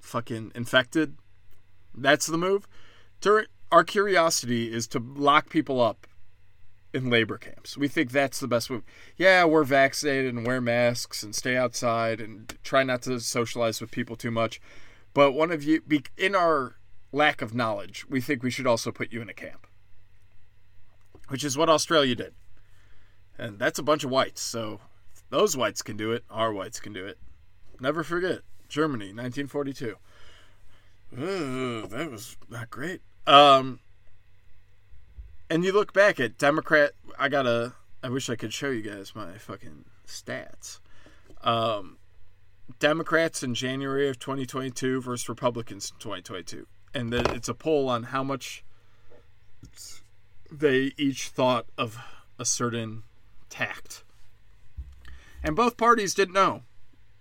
fucking 0.00 0.52
infected. 0.54 1.16
That's 1.94 2.26
the 2.26 2.38
move. 2.38 2.66
During 3.20 3.46
our 3.70 3.84
curiosity 3.84 4.72
is 4.72 4.86
to 4.88 4.98
lock 4.98 5.50
people 5.50 5.80
up 5.80 6.06
in 6.94 7.10
labor 7.10 7.36
camps. 7.36 7.76
We 7.76 7.88
think 7.88 8.10
that's 8.10 8.40
the 8.40 8.48
best 8.48 8.70
way. 8.70 8.80
Yeah, 9.16 9.44
we're 9.44 9.64
vaccinated 9.64 10.34
and 10.34 10.46
wear 10.46 10.60
masks 10.60 11.22
and 11.22 11.34
stay 11.34 11.56
outside 11.56 12.20
and 12.20 12.56
try 12.62 12.82
not 12.82 13.02
to 13.02 13.20
socialize 13.20 13.80
with 13.80 13.90
people 13.90 14.16
too 14.16 14.30
much. 14.30 14.60
But 15.12 15.32
one 15.32 15.50
of 15.50 15.62
you, 15.64 15.82
in 16.16 16.34
our 16.34 16.76
lack 17.12 17.42
of 17.42 17.54
knowledge, 17.54 18.06
we 18.08 18.20
think 18.20 18.42
we 18.42 18.50
should 18.50 18.66
also 18.66 18.90
put 18.90 19.12
you 19.12 19.20
in 19.20 19.28
a 19.28 19.34
camp, 19.34 19.66
which 21.28 21.44
is 21.44 21.56
what 21.56 21.68
Australia 21.68 22.14
did. 22.14 22.34
And 23.36 23.58
that's 23.58 23.78
a 23.78 23.84
bunch 23.84 24.04
of 24.04 24.10
whites. 24.10 24.40
So 24.40 24.80
those 25.30 25.56
whites 25.56 25.82
can 25.82 25.96
do 25.96 26.12
it. 26.12 26.24
Our 26.30 26.52
whites 26.52 26.80
can 26.80 26.92
do 26.92 27.06
it. 27.06 27.18
Never 27.80 28.02
forget 28.02 28.40
Germany, 28.68 29.06
1942. 29.06 29.96
Ooh, 31.18 31.86
that 31.86 32.10
was 32.10 32.36
not 32.48 32.70
great. 32.70 33.00
Um, 33.28 33.80
and 35.50 35.62
you 35.62 35.72
look 35.72 35.92
back 35.92 36.18
at 36.18 36.38
Democrat. 36.38 36.92
I 37.18 37.28
gotta. 37.28 37.74
I 38.02 38.08
wish 38.08 38.30
I 38.30 38.36
could 38.36 38.54
show 38.54 38.70
you 38.70 38.80
guys 38.80 39.14
my 39.14 39.32
fucking 39.36 39.84
stats. 40.06 40.78
Um, 41.42 41.98
Democrats 42.78 43.42
in 43.42 43.54
January 43.54 44.08
of 44.08 44.18
2022 44.18 45.02
versus 45.02 45.28
Republicans 45.28 45.92
in 45.92 45.98
2022, 46.00 46.66
and 46.94 47.12
the, 47.12 47.34
it's 47.34 47.48
a 47.48 47.54
poll 47.54 47.88
on 47.88 48.04
how 48.04 48.22
much 48.22 48.64
they 50.50 50.92
each 50.96 51.28
thought 51.28 51.66
of 51.76 51.98
a 52.38 52.44
certain 52.44 53.02
tact. 53.50 54.04
And 55.42 55.54
both 55.54 55.76
parties 55.76 56.14
didn't 56.14 56.34
know. 56.34 56.62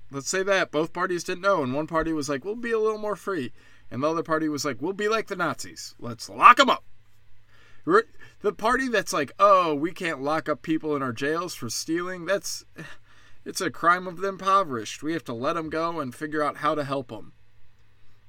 Let's 0.10 0.30
say 0.30 0.44
that 0.44 0.72
both 0.72 0.94
parties 0.94 1.24
didn't 1.24 1.42
know, 1.42 1.64
and 1.64 1.74
one 1.74 1.88
party 1.88 2.14
was 2.14 2.30
like, 2.30 2.46
"We'll 2.46 2.56
be 2.56 2.72
a 2.72 2.80
little 2.80 2.98
more 2.98 3.18
free," 3.18 3.52
And 3.90 4.04
the 4.04 4.10
other 4.10 4.24
party 4.24 4.50
was 4.50 4.66
like, 4.66 4.82
we'll 4.82 4.94
be 4.94 5.08
like 5.08 5.28
the 5.28 5.36
Nazis. 5.36 5.96
Let's 6.00 6.30
lock 6.30 6.58
them 6.58 6.70
up. 6.70 6.84
The 8.42 8.54
party 8.54 8.90
that's 8.90 9.14
like, 9.14 9.32
oh, 9.40 9.74
we 9.74 9.92
can't 9.92 10.22
lock 10.22 10.50
up 10.50 10.62
people 10.62 10.96
in 10.96 11.02
our 11.02 11.14
jails 11.14 11.56
for 11.56 11.70
stealing, 11.70 12.26
that's. 12.26 12.66
It's 13.46 13.62
a 13.62 13.72
crime 13.72 14.08
of 14.08 14.18
the 14.18 14.28
impoverished. 14.28 15.02
We 15.02 15.14
have 15.14 15.24
to 15.24 15.34
let 15.34 15.54
them 15.54 15.70
go 15.70 16.02
and 16.02 16.14
figure 16.14 16.44
out 16.44 16.58
how 16.58 16.76
to 16.76 16.84
help 16.84 17.08
them. 17.08 17.32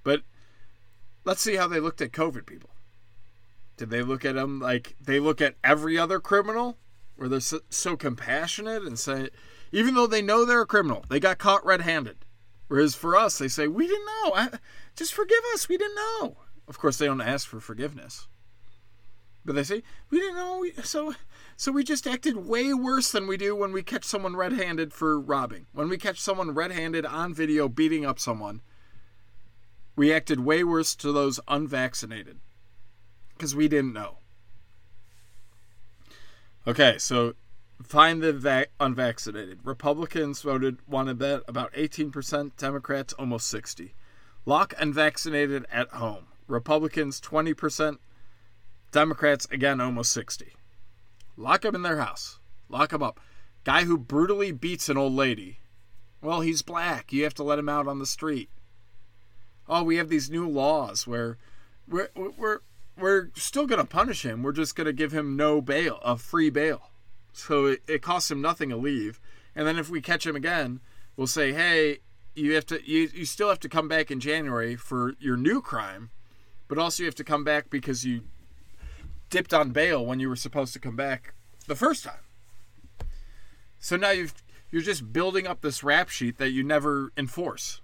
But 0.05 0.23
let's 1.25 1.41
see 1.41 1.57
how 1.57 1.67
they 1.67 1.81
looked 1.81 2.01
at 2.01 2.13
COVID 2.13 2.47
people. 2.47 2.71
Did 3.77 3.91
they 3.91 4.03
look 4.03 4.25
at 4.25 4.37
them 4.37 4.61
like 4.61 4.95
they 5.01 5.19
look 5.19 5.41
at 5.41 5.57
every 5.65 5.99
other 5.99 6.21
criminal? 6.21 6.79
Where 7.17 7.29
they're 7.29 7.41
so, 7.41 7.59
so 7.69 7.97
compassionate 7.97 8.85
and 8.85 8.97
say, 8.97 9.31
even 9.73 9.95
though 9.95 10.07
they 10.07 10.23
know 10.23 10.45
they're 10.45 10.63
a 10.63 10.67
criminal, 10.67 11.05
they 11.11 11.19
got 11.19 11.39
caught 11.39 11.67
red 11.67 11.81
handed. 11.81 12.25
Whereas 12.69 12.95
for 12.95 13.17
us, 13.17 13.39
they 13.39 13.49
say, 13.49 13.67
we 13.67 13.87
didn't 13.87 14.07
know. 14.07 14.33
I, 14.35 14.49
just 14.95 15.15
forgive 15.15 15.43
us. 15.55 15.69
We 15.69 15.79
didn't 15.79 15.97
know. 15.97 16.37
Of 16.69 16.79
course, 16.79 16.99
they 16.99 17.07
don't 17.07 17.21
ask 17.21 17.49
for 17.49 17.61
forgiveness. 17.61 18.29
But 19.45 19.55
they 19.55 19.65
say, 19.65 19.83
we 20.11 20.21
didn't 20.21 20.37
know. 20.37 20.65
So, 20.83 21.15
so 21.57 21.73
we 21.73 21.83
just 21.83 22.07
acted 22.07 22.47
way 22.47 22.75
worse 22.75 23.11
than 23.11 23.27
we 23.27 23.39
do 23.39 23.57
when 23.57 23.73
we 23.73 23.83
catch 23.83 24.05
someone 24.05 24.37
red 24.37 24.53
handed 24.53 24.93
for 24.93 25.19
robbing. 25.19 25.67
When 25.73 25.89
we 25.89 25.97
catch 25.97 26.21
someone 26.21 26.51
red 26.51 26.71
handed 26.71 27.07
on 27.07 27.33
video 27.33 27.69
beating 27.69 28.05
up 28.05 28.19
someone, 28.19 28.61
we 29.97 30.13
acted 30.13 30.41
way 30.41 30.63
worse 30.63 30.95
to 30.97 31.11
those 31.11 31.41
unvaccinated 31.49 32.39
because 33.37 33.57
we 33.57 33.69
didn't 33.69 33.95
know. 33.95 34.19
Okay, 36.67 36.99
so 36.99 37.35
find 37.83 38.23
the 38.23 38.33
va- 38.33 38.67
unvaccinated. 38.81 39.61
Republicans 39.65 40.43
voted 40.43 40.79
wanted 40.87 41.19
that 41.21 41.43
about 41.49 41.73
18%, 41.73 42.57
Democrats 42.57 43.13
almost 43.15 43.49
60. 43.49 43.95
Lock 44.45 44.75
unvaccinated 44.79 45.67
at 45.71 45.91
home. 45.91 46.27
Republicans 46.47 47.21
20%. 47.21 47.99
Democrats 48.91 49.47
again 49.51 49.81
almost 49.81 50.13
60. 50.13 50.55
Lock 51.37 51.63
them 51.63 51.75
in 51.75 51.83
their 51.83 51.99
house. 51.99 52.39
Lock 52.69 52.91
them 52.91 53.03
up. 53.03 53.21
Guy 53.65 53.85
who 53.85 53.99
brutally 53.99 54.51
beats 54.51 54.89
an 54.89 54.97
old 54.97 55.13
lady. 55.13 55.59
Well, 56.23 56.41
he's 56.41 56.63
black. 56.63 57.13
You 57.13 57.25
have 57.25 57.35
to 57.35 57.43
let 57.43 57.59
him 57.59 57.69
out 57.69 57.87
on 57.87 57.99
the 57.99 58.07
street. 58.07 58.49
Oh, 59.69 59.83
we 59.83 59.97
have 59.97 60.09
these 60.09 60.31
new 60.31 60.49
laws 60.49 61.07
where 61.07 61.37
we're 61.87 62.09
we're 62.17 62.61
we're 62.99 63.29
still 63.35 63.67
going 63.67 63.81
to 63.81 63.87
punish 63.87 64.25
him. 64.25 64.43
We're 64.43 64.53
just 64.53 64.75
going 64.75 64.87
to 64.87 64.93
give 64.93 65.13
him 65.13 65.37
no 65.37 65.61
bail, 65.61 66.01
a 66.03 66.17
free 66.17 66.51
bail. 66.51 66.88
So 67.33 67.67
it, 67.67 67.83
it 67.87 68.03
costs 68.03 68.31
him 68.31 68.41
nothing 68.41 68.71
to 68.71 68.77
leave. 68.77 69.21
And 69.55 69.67
then 69.67 69.79
if 69.79 69.91
we 69.91 70.01
catch 70.01 70.27
him 70.27 70.37
again, 70.37 70.81
we'll 71.17 71.27
say, 71.27 71.53
"Hey, 71.53 71.99
you 72.39 72.55
have 72.55 72.67
to 72.67 72.81
you, 72.89 73.11
you 73.13 73.25
still 73.25 73.49
have 73.49 73.61
to 73.61 73.69
come 73.69 73.89
back 73.89 74.11
in 74.11 74.21
January 74.21 74.77
for 74.77 75.15
your 75.19 75.37
new 75.37 75.61
crime, 75.61 76.11
but 76.69 76.79
also 76.79 77.03
you 77.03 77.07
have 77.07 77.15
to 77.17 77.25
come 77.25 77.45
back 77.45 77.71
because 77.71 78.05
you 78.05 78.23
dipped 79.31 79.53
on 79.53 79.71
bail 79.71 80.05
when 80.05 80.21
you 80.21 80.29
were 80.29 80.37
supposed 80.37 80.73
to 80.73 80.79
come 80.79 80.97
back 80.97 81.35
the 81.67 81.75
first 81.75 82.05
time. 82.05 82.21
So 83.79 83.97
now 83.97 84.11
you've 84.11 84.35
you're 84.71 84.83
just 84.83 85.13
building 85.13 85.47
up 85.47 85.61
this 85.61 85.83
rap 85.83 86.09
sheet 86.09 86.39
that 86.39 86.51
you 86.51 86.63
never 86.63 87.13
enforce. 87.17 87.81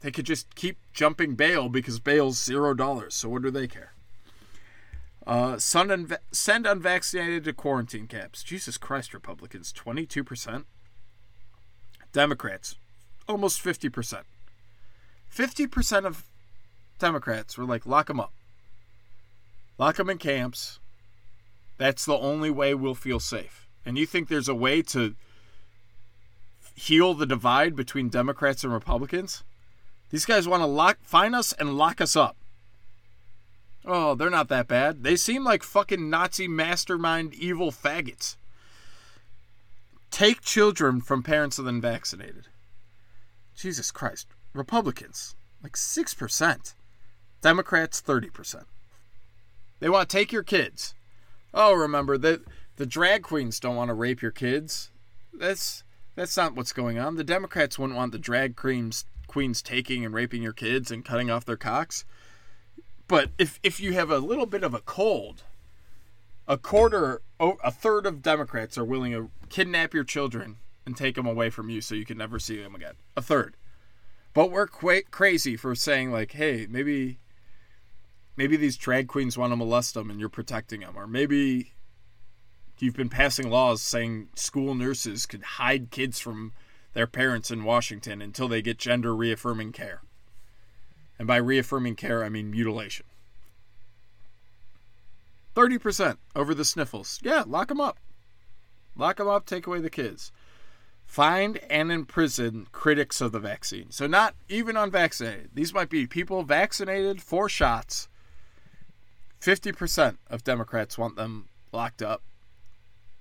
They 0.00 0.10
could 0.10 0.26
just 0.26 0.54
keep 0.54 0.78
jumping 0.92 1.34
bail 1.34 1.68
because 1.68 1.98
bail's 1.98 2.42
zero 2.42 2.74
dollars. 2.74 3.14
So 3.14 3.28
what 3.28 3.42
do 3.42 3.50
they 3.50 3.66
care? 3.66 3.95
Uh, 5.26 5.58
send, 5.58 6.16
send 6.30 6.66
unvaccinated 6.66 7.44
to 7.44 7.52
quarantine 7.52 8.06
camps. 8.06 8.42
Jesus 8.42 8.78
Christ, 8.78 9.12
Republicans, 9.12 9.72
22%. 9.72 10.64
Democrats, 12.12 12.76
almost 13.28 13.62
50%. 13.62 14.22
50% 15.34 16.04
of 16.04 16.24
Democrats 16.98 17.58
were 17.58 17.64
like, 17.64 17.84
lock 17.84 18.06
them 18.06 18.20
up. 18.20 18.32
Lock 19.78 19.96
them 19.96 20.08
in 20.08 20.18
camps. 20.18 20.78
That's 21.76 22.06
the 22.06 22.16
only 22.16 22.50
way 22.50 22.74
we'll 22.74 22.94
feel 22.94 23.20
safe. 23.20 23.66
And 23.84 23.98
you 23.98 24.06
think 24.06 24.28
there's 24.28 24.48
a 24.48 24.54
way 24.54 24.80
to 24.82 25.14
heal 26.74 27.14
the 27.14 27.26
divide 27.26 27.76
between 27.76 28.08
Democrats 28.08 28.64
and 28.64 28.72
Republicans? 28.72 29.42
These 30.10 30.24
guys 30.24 30.48
want 30.48 30.62
to 30.62 30.66
lock 30.66 30.98
find 31.02 31.34
us 31.34 31.52
and 31.52 31.76
lock 31.76 32.00
us 32.00 32.16
up. 32.16 32.36
Oh, 33.86 34.16
they're 34.16 34.30
not 34.30 34.48
that 34.48 34.66
bad. 34.66 35.04
They 35.04 35.14
seem 35.14 35.44
like 35.44 35.62
fucking 35.62 36.10
Nazi 36.10 36.48
mastermind 36.48 37.34
evil 37.34 37.70
faggots. 37.70 38.36
Take 40.10 40.40
children 40.40 41.00
from 41.00 41.22
parents 41.22 41.58
of 41.58 41.66
the 41.66 41.70
unvaccinated. 41.70 42.48
Jesus 43.54 43.90
Christ. 43.90 44.26
Republicans, 44.54 45.36
like 45.62 45.74
6%. 45.74 46.74
Democrats, 47.42 48.02
30%. 48.02 48.64
They 49.78 49.88
want 49.88 50.08
to 50.08 50.16
take 50.16 50.32
your 50.32 50.42
kids. 50.42 50.94
Oh, 51.54 51.74
remember 51.74 52.18
that 52.18 52.40
the 52.76 52.86
drag 52.86 53.22
queens 53.22 53.60
don't 53.60 53.76
want 53.76 53.88
to 53.88 53.94
rape 53.94 54.22
your 54.22 54.30
kids. 54.30 54.90
That's 55.32 55.84
that's 56.14 56.36
not 56.36 56.54
what's 56.54 56.72
going 56.72 56.98
on. 56.98 57.16
The 57.16 57.24
Democrats 57.24 57.78
wouldn't 57.78 57.96
want 57.96 58.12
the 58.12 58.18
drag 58.18 58.56
queens 58.56 59.04
queens 59.26 59.60
taking 59.60 60.04
and 60.04 60.14
raping 60.14 60.42
your 60.42 60.52
kids 60.52 60.90
and 60.90 61.04
cutting 61.04 61.30
off 61.30 61.44
their 61.44 61.56
cocks. 61.56 62.04
But 63.08 63.30
if 63.38 63.60
if 63.62 63.80
you 63.80 63.92
have 63.92 64.10
a 64.10 64.18
little 64.18 64.46
bit 64.46 64.64
of 64.64 64.74
a 64.74 64.80
cold, 64.80 65.44
a 66.48 66.58
quarter, 66.58 67.22
a 67.40 67.70
third 67.70 68.06
of 68.06 68.22
Democrats 68.22 68.76
are 68.76 68.84
willing 68.84 69.12
to 69.12 69.30
kidnap 69.48 69.94
your 69.94 70.04
children 70.04 70.56
and 70.84 70.96
take 70.96 71.14
them 71.16 71.26
away 71.26 71.50
from 71.50 71.68
you 71.68 71.80
so 71.80 71.94
you 71.94 72.04
can 72.04 72.18
never 72.18 72.38
see 72.38 72.60
them 72.60 72.74
again. 72.74 72.94
A 73.16 73.22
third. 73.22 73.56
But 74.32 74.50
we're 74.50 74.66
quite 74.66 75.10
crazy 75.10 75.56
for 75.56 75.74
saying 75.74 76.12
like, 76.12 76.32
hey, 76.32 76.66
maybe 76.68 77.18
maybe 78.36 78.56
these 78.56 78.76
drag 78.76 79.08
queens 79.08 79.38
want 79.38 79.52
to 79.52 79.56
molest 79.56 79.94
them 79.94 80.10
and 80.10 80.20
you're 80.20 80.28
protecting 80.28 80.80
them, 80.80 80.96
or 80.96 81.06
maybe 81.06 81.72
you've 82.78 82.96
been 82.96 83.08
passing 83.08 83.50
laws 83.50 83.82
saying 83.82 84.28
school 84.34 84.74
nurses 84.74 85.26
could 85.26 85.42
hide 85.42 85.90
kids 85.90 86.20
from 86.20 86.52
their 86.92 87.06
parents 87.06 87.50
in 87.50 87.64
Washington 87.64 88.20
until 88.20 88.48
they 88.48 88.62
get 88.62 88.78
gender 88.78 89.14
reaffirming 89.14 89.72
care. 89.72 90.02
And 91.18 91.26
by 91.26 91.36
reaffirming 91.36 91.96
care, 91.96 92.24
I 92.24 92.28
mean 92.28 92.50
mutilation. 92.50 93.06
30% 95.54 96.18
over 96.34 96.54
the 96.54 96.64
sniffles. 96.64 97.18
Yeah, 97.22 97.44
lock 97.46 97.68
them 97.68 97.80
up. 97.80 97.98
Lock 98.94 99.16
them 99.16 99.28
up, 99.28 99.46
take 99.46 99.66
away 99.66 99.80
the 99.80 99.90
kids. 99.90 100.30
Find 101.06 101.58
and 101.70 101.90
imprison 101.90 102.66
critics 102.72 103.20
of 103.20 103.32
the 103.32 103.38
vaccine. 103.38 103.90
So, 103.90 104.06
not 104.06 104.34
even 104.48 104.76
unvaccinated. 104.76 105.50
These 105.54 105.72
might 105.72 105.88
be 105.88 106.06
people 106.06 106.42
vaccinated, 106.42 107.22
four 107.22 107.48
shots. 107.48 108.08
50% 109.40 110.16
of 110.28 110.44
Democrats 110.44 110.98
want 110.98 111.16
them 111.16 111.48
locked 111.72 112.02
up. 112.02 112.22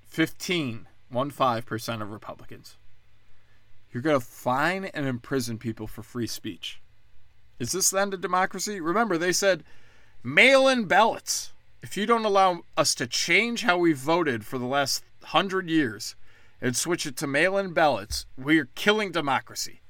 15, 0.07 0.87
15% 1.13 2.01
of 2.01 2.11
Republicans. 2.11 2.77
You're 3.91 4.03
going 4.03 4.19
to 4.19 4.25
fine 4.25 4.85
and 4.85 5.05
imprison 5.05 5.57
people 5.57 5.87
for 5.87 6.03
free 6.03 6.27
speech. 6.27 6.81
Is 7.59 7.71
this 7.71 7.89
the 7.89 8.01
end 8.01 8.13
of 8.13 8.21
democracy? 8.21 8.79
Remember, 8.79 9.17
they 9.17 9.31
said 9.31 9.63
mail 10.23 10.67
in 10.67 10.85
ballots. 10.85 11.51
If 11.81 11.95
you 11.95 12.05
don't 12.05 12.25
allow 12.25 12.63
us 12.75 12.95
to 12.95 13.07
change 13.07 13.61
how 13.61 13.77
we 13.77 13.93
voted 13.93 14.45
for 14.45 14.57
the 14.57 14.65
last 14.65 15.03
hundred 15.23 15.69
years 15.69 16.15
and 16.61 16.75
switch 16.75 17.05
it 17.05 17.15
to 17.17 17.27
mail 17.27 17.57
in 17.57 17.73
ballots, 17.73 18.25
we're 18.37 18.69
killing 18.75 19.11
democracy. 19.11 19.81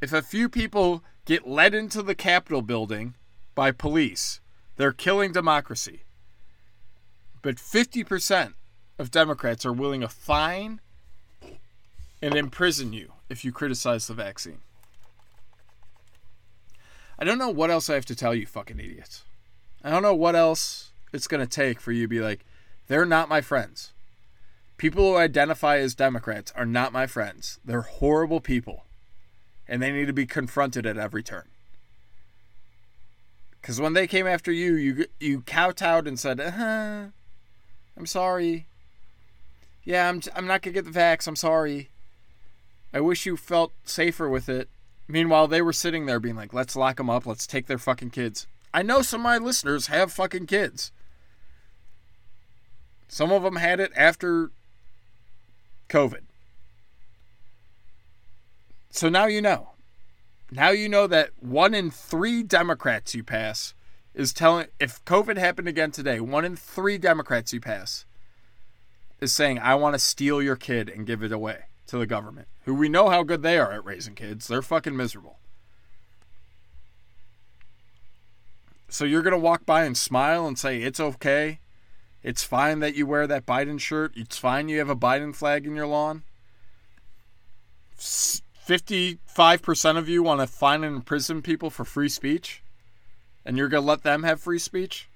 If 0.00 0.12
a 0.12 0.22
few 0.22 0.48
people 0.48 1.02
get 1.24 1.46
led 1.46 1.74
into 1.74 2.02
the 2.02 2.14
Capitol 2.14 2.62
building 2.62 3.14
by 3.54 3.70
police, 3.70 4.40
they're 4.76 4.92
killing 4.92 5.32
democracy. 5.32 6.04
But 7.42 7.56
50% 7.56 8.54
of 8.98 9.10
Democrats 9.10 9.64
are 9.64 9.72
willing 9.72 10.00
to 10.00 10.08
fine 10.08 10.80
and 12.20 12.34
imprison 12.34 12.92
you 12.92 13.12
if 13.28 13.44
you 13.44 13.52
criticize 13.52 14.06
the 14.06 14.14
vaccine. 14.14 14.60
I 17.20 17.24
don't 17.24 17.38
know 17.38 17.50
what 17.50 17.70
else 17.70 17.90
I 17.90 17.94
have 17.94 18.06
to 18.06 18.16
tell 18.16 18.34
you, 18.34 18.46
fucking 18.46 18.80
idiots. 18.80 19.24
I 19.84 19.90
don't 19.90 20.02
know 20.02 20.14
what 20.14 20.34
else 20.34 20.90
it's 21.12 21.26
going 21.26 21.46
to 21.46 21.46
take 21.46 21.80
for 21.80 21.92
you 21.92 22.04
to 22.04 22.08
be 22.08 22.20
like, 22.20 22.46
they're 22.88 23.04
not 23.04 23.28
my 23.28 23.40
friends. 23.40 23.92
People 24.78 25.12
who 25.12 25.18
identify 25.18 25.76
as 25.76 25.94
Democrats 25.94 26.52
are 26.56 26.64
not 26.64 26.92
my 26.92 27.06
friends. 27.06 27.60
They're 27.64 27.82
horrible 27.82 28.40
people. 28.40 28.84
And 29.68 29.82
they 29.82 29.92
need 29.92 30.06
to 30.06 30.12
be 30.14 30.26
confronted 30.26 30.86
at 30.86 30.96
every 30.96 31.22
turn. 31.22 31.48
Because 33.60 33.80
when 33.80 33.92
they 33.92 34.06
came 34.06 34.26
after 34.26 34.50
you, 34.50 34.74
you 34.74 35.04
you 35.20 35.42
kowtowed 35.42 36.06
and 36.06 36.18
said, 36.18 36.40
uh-huh, 36.40 37.08
I'm 37.96 38.06
sorry. 38.06 38.66
Yeah, 39.84 40.08
I'm, 40.08 40.22
I'm 40.34 40.46
not 40.46 40.62
going 40.62 40.74
to 40.74 40.82
get 40.82 40.90
the 40.90 40.98
vax. 40.98 41.26
I'm 41.26 41.36
sorry. 41.36 41.90
I 42.92 43.00
wish 43.00 43.26
you 43.26 43.36
felt 43.36 43.72
safer 43.84 44.28
with 44.28 44.48
it. 44.48 44.68
Meanwhile, 45.10 45.48
they 45.48 45.60
were 45.60 45.72
sitting 45.72 46.06
there 46.06 46.20
being 46.20 46.36
like, 46.36 46.54
let's 46.54 46.76
lock 46.76 46.96
them 46.96 47.10
up. 47.10 47.26
Let's 47.26 47.46
take 47.46 47.66
their 47.66 47.78
fucking 47.78 48.10
kids. 48.10 48.46
I 48.72 48.82
know 48.82 49.02
some 49.02 49.20
of 49.20 49.24
my 49.24 49.38
listeners 49.38 49.88
have 49.88 50.12
fucking 50.12 50.46
kids. 50.46 50.92
Some 53.08 53.32
of 53.32 53.42
them 53.42 53.56
had 53.56 53.80
it 53.80 53.90
after 53.96 54.52
COVID. 55.88 56.22
So 58.90 59.08
now 59.08 59.26
you 59.26 59.42
know. 59.42 59.70
Now 60.52 60.70
you 60.70 60.88
know 60.88 61.08
that 61.08 61.30
one 61.40 61.74
in 61.74 61.90
three 61.90 62.44
Democrats 62.44 63.14
you 63.14 63.24
pass 63.24 63.74
is 64.14 64.32
telling, 64.32 64.68
if 64.78 65.04
COVID 65.04 65.36
happened 65.36 65.66
again 65.66 65.90
today, 65.90 66.20
one 66.20 66.44
in 66.44 66.54
three 66.54 66.98
Democrats 66.98 67.52
you 67.52 67.60
pass 67.60 68.04
is 69.20 69.32
saying, 69.32 69.58
I 69.58 69.74
want 69.74 69.94
to 69.94 69.98
steal 69.98 70.40
your 70.40 70.56
kid 70.56 70.88
and 70.88 71.06
give 71.06 71.22
it 71.24 71.32
away 71.32 71.64
to 71.90 71.98
the 71.98 72.06
government, 72.06 72.48
who 72.64 72.74
we 72.74 72.88
know 72.88 73.10
how 73.10 73.24
good 73.24 73.42
they 73.42 73.58
are 73.58 73.72
at 73.72 73.84
raising 73.84 74.14
kids. 74.14 74.46
They're 74.46 74.62
fucking 74.62 74.96
miserable. 74.96 75.40
So 78.88 79.04
you're 79.04 79.22
going 79.22 79.32
to 79.32 79.38
walk 79.38 79.66
by 79.66 79.84
and 79.84 79.96
smile 79.96 80.46
and 80.46 80.56
say, 80.58 80.82
it's 80.82 81.00
okay. 81.00 81.58
It's 82.22 82.44
fine 82.44 82.78
that 82.78 82.94
you 82.94 83.06
wear 83.06 83.26
that 83.26 83.44
Biden 83.44 83.80
shirt. 83.80 84.12
It's 84.14 84.38
fine 84.38 84.68
you 84.68 84.78
have 84.78 84.88
a 84.88 84.94
Biden 84.96 85.34
flag 85.34 85.66
in 85.66 85.74
your 85.74 85.88
lawn. 85.88 86.22
55% 87.98 89.96
of 89.96 90.08
you 90.08 90.22
want 90.22 90.40
to 90.40 90.46
fine 90.46 90.84
and 90.84 90.96
imprison 90.96 91.42
people 91.42 91.70
for 91.70 91.84
free 91.84 92.08
speech. 92.08 92.62
And 93.44 93.56
you're 93.56 93.68
going 93.68 93.82
to 93.82 93.88
let 93.88 94.04
them 94.04 94.22
have 94.22 94.40
free 94.40 94.60
speech? 94.60 95.08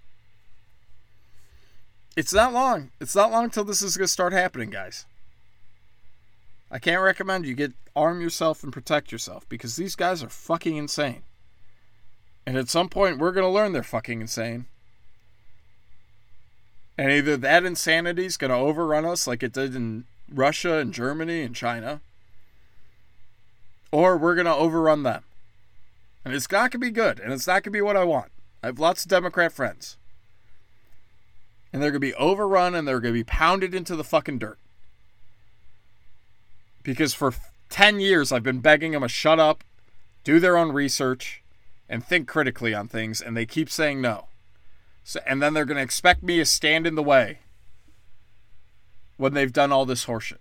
It's 2.17 2.35
not 2.35 2.53
long. 2.53 2.91
It's 3.01 3.15
not 3.15 3.31
long 3.31 3.51
till 3.51 3.65
this 3.65 3.83
is 3.83 3.97
going 3.97 4.07
to 4.07 4.13
start 4.13 4.33
happening, 4.33 4.71
guys. 4.71 5.07
I 6.75 6.81
can't 6.81 7.03
recommend 7.03 7.47
you 7.47 7.55
get 7.55 7.73
arm 7.95 8.21
yourself 8.21 8.65
and 8.65 8.73
protect 8.73 9.13
yourself 9.13 9.49
because 9.49 9.77
these 9.77 9.95
guys 9.95 10.25
are 10.25 10.29
fucking 10.29 10.77
insane. 10.77 11.23
And 12.45 12.57
at 12.57 12.69
some 12.69 12.89
point, 12.89 13.19
we're 13.19 13.31
going 13.31 13.47
to 13.47 13.49
learn 13.49 13.73
they're 13.73 13.85
fucking 13.85 14.21
insane. 14.21 14.67
And 16.99 17.13
either 17.13 17.37
that 17.37 17.65
insanity 17.65 18.27
is 18.27 18.37
going 18.37 18.51
to 18.51 18.57
overrun 18.57 19.05
us 19.05 19.29
like 19.29 19.45
it 19.45 19.53
did 19.53 19.77
in 19.77 20.07
Russia 20.29 20.79
and 20.79 20.93
Germany 20.93 21.43
and 21.43 21.55
China, 21.55 22.01
or 23.93 24.17
we're 24.17 24.35
going 24.35 24.47
to 24.47 24.55
overrun 24.55 25.05
them. 25.05 25.23
And 26.25 26.35
it's 26.35 26.51
not 26.51 26.73
going 26.73 26.81
to 26.81 26.87
be 26.87 26.91
good, 26.91 27.21
and 27.21 27.33
it's 27.33 27.47
not 27.47 27.63
going 27.63 27.63
to 27.63 27.71
be 27.71 27.83
what 27.83 27.97
I 27.97 28.03
want. 28.03 28.33
I 28.65 28.67
have 28.67 28.81
lots 28.81 29.05
of 29.05 29.11
Democrat 29.11 29.53
friends. 29.53 29.97
And 31.73 31.81
they're 31.81 31.93
going 31.93 32.01
to 32.01 32.07
be 32.09 32.15
overrun 32.15 32.75
and 32.75 32.87
they're 32.87 32.99
going 32.99 33.15
to 33.15 33.21
be 33.21 33.25
pounded 33.25 33.77
into 33.77 33.95
the 33.95 34.03
fucking 34.03 34.39
dirt 34.39 34.59
because 36.85 37.13
for 37.13 37.35
10 37.71 37.99
years 37.99 38.31
I've 38.31 38.45
been 38.45 38.61
begging 38.61 38.93
them 38.93 39.03
to 39.03 39.09
shut 39.09 39.41
up, 39.41 39.65
do 40.23 40.39
their 40.39 40.57
own 40.57 40.71
research, 40.71 41.43
and 41.89 42.05
think 42.05 42.29
critically 42.29 42.73
on 42.73 42.87
things, 42.87 43.21
and 43.21 43.37
they 43.37 43.47
keep 43.47 43.69
saying 43.69 44.01
no. 44.01 44.29
So, 45.03 45.21
and 45.27 45.43
then 45.43 45.53
they're 45.53 45.65
going 45.65 45.77
to 45.77 45.83
expect 45.83 46.23
me 46.23 46.37
to 46.39 46.47
stand 46.47 46.87
in 46.87 46.95
the 46.95 47.03
way 47.03 47.41
when 49.17 49.35
they've 49.35 49.53
done 49.53 49.73
all 49.73 49.85
this 49.85 50.07
horseshit. 50.07 50.39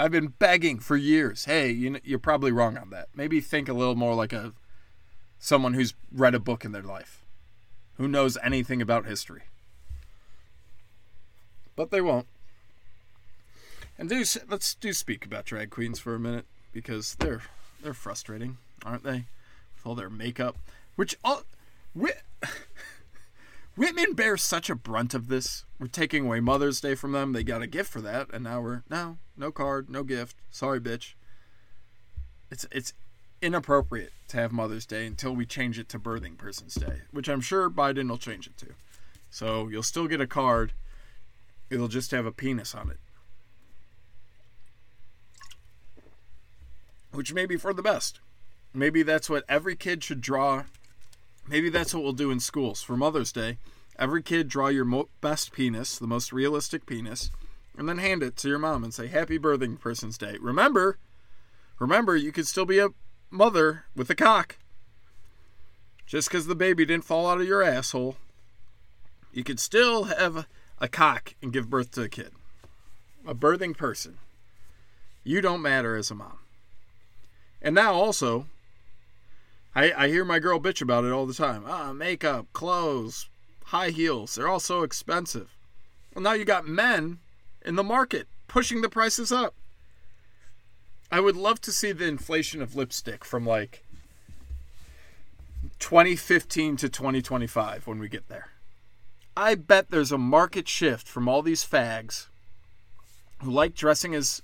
I've 0.00 0.12
been 0.12 0.34
begging 0.38 0.78
for 0.78 0.96
years. 0.96 1.46
Hey, 1.46 1.70
you 1.70 1.98
you're 2.04 2.18
probably 2.18 2.52
wrong 2.52 2.76
on 2.76 2.90
that. 2.90 3.08
Maybe 3.14 3.40
think 3.40 3.68
a 3.68 3.72
little 3.72 3.96
more 3.96 4.14
like 4.14 4.32
a 4.32 4.52
someone 5.38 5.74
who's 5.74 5.94
read 6.12 6.34
a 6.34 6.40
book 6.40 6.64
in 6.64 6.72
their 6.72 6.82
life, 6.82 7.24
who 7.94 8.06
knows 8.06 8.38
anything 8.42 8.80
about 8.80 9.06
history. 9.06 9.42
But 11.74 11.90
they 11.90 12.00
won't. 12.00 12.26
And 13.98 14.08
do 14.08 14.24
let's 14.48 14.74
do 14.74 14.92
speak 14.92 15.26
about 15.26 15.44
drag 15.44 15.70
queens 15.70 15.98
for 15.98 16.14
a 16.14 16.20
minute 16.20 16.46
because 16.72 17.16
they're 17.16 17.42
they're 17.82 17.94
frustrating, 17.94 18.58
aren't 18.84 19.02
they? 19.02 19.24
With 19.74 19.86
all 19.86 19.94
their 19.94 20.10
makeup, 20.10 20.56
which 20.96 21.16
all 21.24 21.42
Whit, 21.94 22.22
Whitman 23.76 24.12
bears 24.12 24.42
such 24.42 24.70
a 24.70 24.76
brunt 24.76 25.14
of 25.14 25.28
this. 25.28 25.64
We're 25.80 25.88
taking 25.88 26.26
away 26.26 26.40
Mother's 26.40 26.80
Day 26.80 26.94
from 26.94 27.12
them. 27.12 27.32
They 27.32 27.42
got 27.42 27.62
a 27.62 27.66
gift 27.66 27.90
for 27.90 28.00
that, 28.02 28.28
and 28.32 28.44
now 28.44 28.60
we're 28.60 28.82
no, 28.88 29.18
no 29.36 29.50
card, 29.50 29.90
no 29.90 30.04
gift. 30.04 30.36
Sorry, 30.50 30.80
bitch. 30.80 31.14
It's 32.50 32.66
it's 32.70 32.92
inappropriate 33.40 34.12
to 34.28 34.36
have 34.36 34.52
Mother's 34.52 34.86
Day 34.86 35.06
until 35.06 35.34
we 35.34 35.46
change 35.46 35.78
it 35.78 35.88
to 35.90 35.98
Birthing 35.98 36.36
Person's 36.36 36.74
Day, 36.74 37.02
which 37.10 37.28
I'm 37.28 37.40
sure 37.40 37.70
Biden 37.70 38.08
will 38.08 38.18
change 38.18 38.46
it 38.46 38.56
to. 38.58 38.66
So 39.30 39.68
you'll 39.68 39.82
still 39.82 40.06
get 40.06 40.20
a 40.20 40.26
card. 40.26 40.72
It'll 41.70 41.88
just 41.88 42.10
have 42.12 42.26
a 42.26 42.32
penis 42.32 42.74
on 42.74 42.90
it. 42.90 42.98
Which 47.12 47.32
may 47.32 47.46
be 47.46 47.56
for 47.56 47.72
the 47.72 47.82
best. 47.82 48.20
Maybe 48.74 49.02
that's 49.02 49.30
what 49.30 49.44
every 49.48 49.76
kid 49.76 50.04
should 50.04 50.20
draw. 50.20 50.64
Maybe 51.48 51.70
that's 51.70 51.94
what 51.94 52.02
we'll 52.02 52.12
do 52.12 52.30
in 52.30 52.40
schools 52.40 52.82
for 52.82 52.96
Mother's 52.96 53.32
Day. 53.32 53.58
Every 53.98 54.22
kid 54.22 54.48
draw 54.48 54.68
your 54.68 54.84
mo- 54.84 55.08
best 55.20 55.52
penis, 55.52 55.98
the 55.98 56.06
most 56.06 56.32
realistic 56.32 56.86
penis, 56.86 57.30
and 57.76 57.88
then 57.88 57.98
hand 57.98 58.22
it 58.22 58.36
to 58.36 58.48
your 58.48 58.58
mom 58.58 58.84
and 58.84 58.92
say, 58.92 59.06
Happy 59.06 59.38
Birthing 59.38 59.80
Person's 59.80 60.18
Day. 60.18 60.36
Remember, 60.40 60.98
remember, 61.78 62.14
you 62.14 62.30
could 62.30 62.46
still 62.46 62.66
be 62.66 62.78
a 62.78 62.90
mother 63.30 63.84
with 63.96 64.10
a 64.10 64.14
cock. 64.14 64.58
Just 66.06 66.28
because 66.28 66.46
the 66.46 66.54
baby 66.54 66.86
didn't 66.86 67.04
fall 67.04 67.28
out 67.28 67.40
of 67.40 67.46
your 67.46 67.62
asshole, 67.62 68.16
you 69.32 69.44
could 69.44 69.60
still 69.60 70.04
have 70.04 70.46
a 70.78 70.88
cock 70.88 71.34
and 71.42 71.52
give 71.52 71.70
birth 71.70 71.90
to 71.92 72.02
a 72.02 72.08
kid. 72.08 72.32
A 73.26 73.34
birthing 73.34 73.76
person. 73.76 74.18
You 75.24 75.40
don't 75.40 75.60
matter 75.60 75.96
as 75.96 76.10
a 76.10 76.14
mom. 76.14 76.38
And 77.60 77.74
now 77.74 77.94
also, 77.94 78.46
I, 79.74 79.92
I 79.92 80.08
hear 80.08 80.24
my 80.24 80.38
girl 80.38 80.60
bitch 80.60 80.80
about 80.80 81.04
it 81.04 81.12
all 81.12 81.26
the 81.26 81.34
time. 81.34 81.64
Ah, 81.66 81.92
makeup, 81.92 82.46
clothes, 82.52 83.28
high 83.66 83.90
heels, 83.90 84.34
they're 84.34 84.48
all 84.48 84.60
so 84.60 84.82
expensive. 84.82 85.56
Well, 86.14 86.22
now 86.22 86.32
you 86.32 86.44
got 86.44 86.66
men 86.66 87.18
in 87.64 87.76
the 87.76 87.84
market 87.84 88.28
pushing 88.46 88.80
the 88.80 88.88
prices 88.88 89.30
up. 89.30 89.54
I 91.10 91.20
would 91.20 91.36
love 91.36 91.60
to 91.62 91.72
see 91.72 91.92
the 91.92 92.06
inflation 92.06 92.60
of 92.60 92.76
lipstick 92.76 93.24
from 93.24 93.46
like 93.46 93.84
2015 95.78 96.76
to 96.76 96.88
2025 96.88 97.86
when 97.86 97.98
we 97.98 98.08
get 98.08 98.28
there. 98.28 98.48
I 99.36 99.54
bet 99.54 99.90
there's 99.90 100.12
a 100.12 100.18
market 100.18 100.68
shift 100.68 101.06
from 101.06 101.28
all 101.28 101.42
these 101.42 101.64
fags 101.64 102.26
who 103.42 103.50
like 103.50 103.74
dressing 103.74 104.14
as 104.14 104.42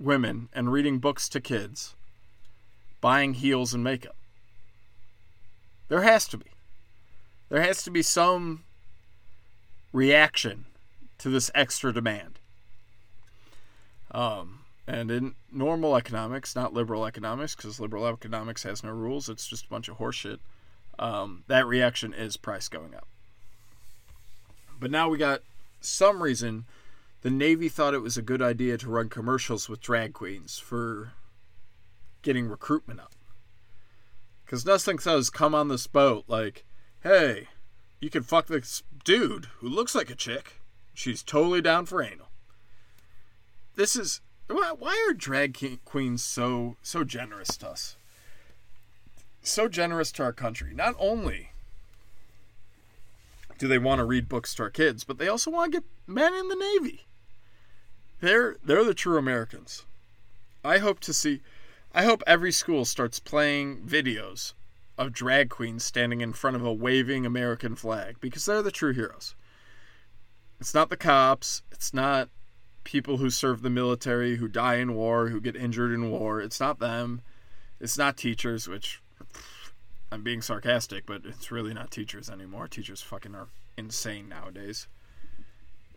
women 0.00 0.48
and 0.52 0.72
reading 0.72 0.98
books 0.98 1.28
to 1.28 1.40
kids 1.40 1.94
buying 3.00 3.34
heels 3.34 3.74
and 3.74 3.82
makeup. 3.82 4.16
There 5.88 6.02
has 6.02 6.28
to 6.28 6.38
be. 6.38 6.46
There 7.48 7.62
has 7.62 7.82
to 7.84 7.90
be 7.90 8.02
some 8.02 8.64
reaction 9.92 10.66
to 11.18 11.30
this 11.30 11.50
extra 11.54 11.92
demand. 11.92 12.38
Um, 14.10 14.60
and 14.86 15.10
in 15.10 15.34
normal 15.52 15.96
economics, 15.96 16.54
not 16.54 16.74
liberal 16.74 17.06
economics, 17.06 17.54
because 17.54 17.80
liberal 17.80 18.06
economics 18.06 18.62
has 18.62 18.82
no 18.82 18.90
rules, 18.90 19.28
it's 19.28 19.46
just 19.46 19.66
a 19.66 19.68
bunch 19.68 19.88
of 19.88 19.98
horseshit, 19.98 20.38
um, 20.98 21.44
that 21.46 21.66
reaction 21.66 22.12
is 22.12 22.36
price 22.36 22.68
going 22.68 22.94
up. 22.94 23.06
But 24.78 24.90
now 24.90 25.08
we 25.08 25.18
got 25.18 25.40
some 25.80 26.22
reason 26.22 26.64
the 27.22 27.30
Navy 27.30 27.68
thought 27.68 27.94
it 27.94 28.02
was 28.02 28.16
a 28.16 28.22
good 28.22 28.40
idea 28.40 28.78
to 28.78 28.88
run 28.88 29.08
commercials 29.08 29.68
with 29.68 29.80
drag 29.80 30.12
queens 30.12 30.58
for 30.58 31.12
getting 32.28 32.46
recruitment 32.46 33.00
up. 33.00 33.14
Because 34.44 34.66
nothing 34.66 34.98
says 34.98 35.30
come 35.30 35.54
on 35.54 35.68
this 35.68 35.86
boat 35.86 36.24
like, 36.28 36.66
hey, 37.02 37.48
you 38.00 38.10
can 38.10 38.22
fuck 38.22 38.48
this 38.48 38.82
dude 39.02 39.46
who 39.60 39.66
looks 39.66 39.94
like 39.94 40.10
a 40.10 40.14
chick. 40.14 40.60
She's 40.92 41.22
totally 41.22 41.62
down 41.62 41.86
for 41.86 42.02
anal. 42.02 42.28
This 43.76 43.96
is 43.96 44.20
why, 44.46 44.74
why 44.78 45.08
are 45.08 45.14
drag 45.14 45.58
queens 45.86 46.22
so 46.22 46.76
so 46.82 47.02
generous 47.02 47.56
to 47.56 47.68
us? 47.70 47.96
So 49.42 49.66
generous 49.66 50.12
to 50.12 50.22
our 50.22 50.34
country. 50.34 50.74
Not 50.74 50.96
only 50.98 51.52
do 53.56 53.68
they 53.68 53.78
want 53.78 54.00
to 54.00 54.04
read 54.04 54.28
books 54.28 54.54
to 54.56 54.64
our 54.64 54.70
kids, 54.70 55.02
but 55.02 55.16
they 55.16 55.28
also 55.28 55.50
want 55.50 55.72
to 55.72 55.78
get 55.78 55.88
men 56.06 56.34
in 56.34 56.48
the 56.48 56.56
Navy. 56.56 57.06
They're 58.20 58.56
they're 58.62 58.84
the 58.84 58.92
true 58.92 59.16
Americans. 59.16 59.86
I 60.62 60.76
hope 60.76 61.00
to 61.00 61.14
see 61.14 61.40
I 61.94 62.04
hope 62.04 62.22
every 62.26 62.52
school 62.52 62.84
starts 62.84 63.18
playing 63.18 63.82
videos 63.82 64.52
of 64.98 65.12
drag 65.12 65.48
queens 65.48 65.84
standing 65.84 66.20
in 66.20 66.32
front 66.32 66.56
of 66.56 66.64
a 66.64 66.72
waving 66.72 67.24
American 67.24 67.74
flag 67.74 68.16
because 68.20 68.44
they're 68.44 68.62
the 68.62 68.70
true 68.70 68.92
heroes. 68.92 69.34
It's 70.60 70.74
not 70.74 70.90
the 70.90 70.96
cops, 70.96 71.62
it's 71.70 71.94
not 71.94 72.28
people 72.84 73.18
who 73.18 73.30
serve 73.30 73.62
the 73.62 73.70
military, 73.70 74.36
who 74.36 74.48
die 74.48 74.76
in 74.76 74.94
war, 74.94 75.28
who 75.28 75.40
get 75.40 75.54
injured 75.54 75.92
in 75.92 76.10
war. 76.10 76.40
It's 76.40 76.58
not 76.58 76.78
them. 76.78 77.20
It's 77.80 77.96
not 77.96 78.16
teachers, 78.16 78.66
which 78.66 79.00
I'm 80.10 80.22
being 80.22 80.42
sarcastic, 80.42 81.06
but 81.06 81.22
it's 81.24 81.52
really 81.52 81.74
not 81.74 81.90
teachers 81.90 82.28
anymore. 82.28 82.66
Teachers 82.66 83.02
fucking 83.02 83.34
are 83.34 83.48
insane 83.76 84.28
nowadays. 84.28 84.88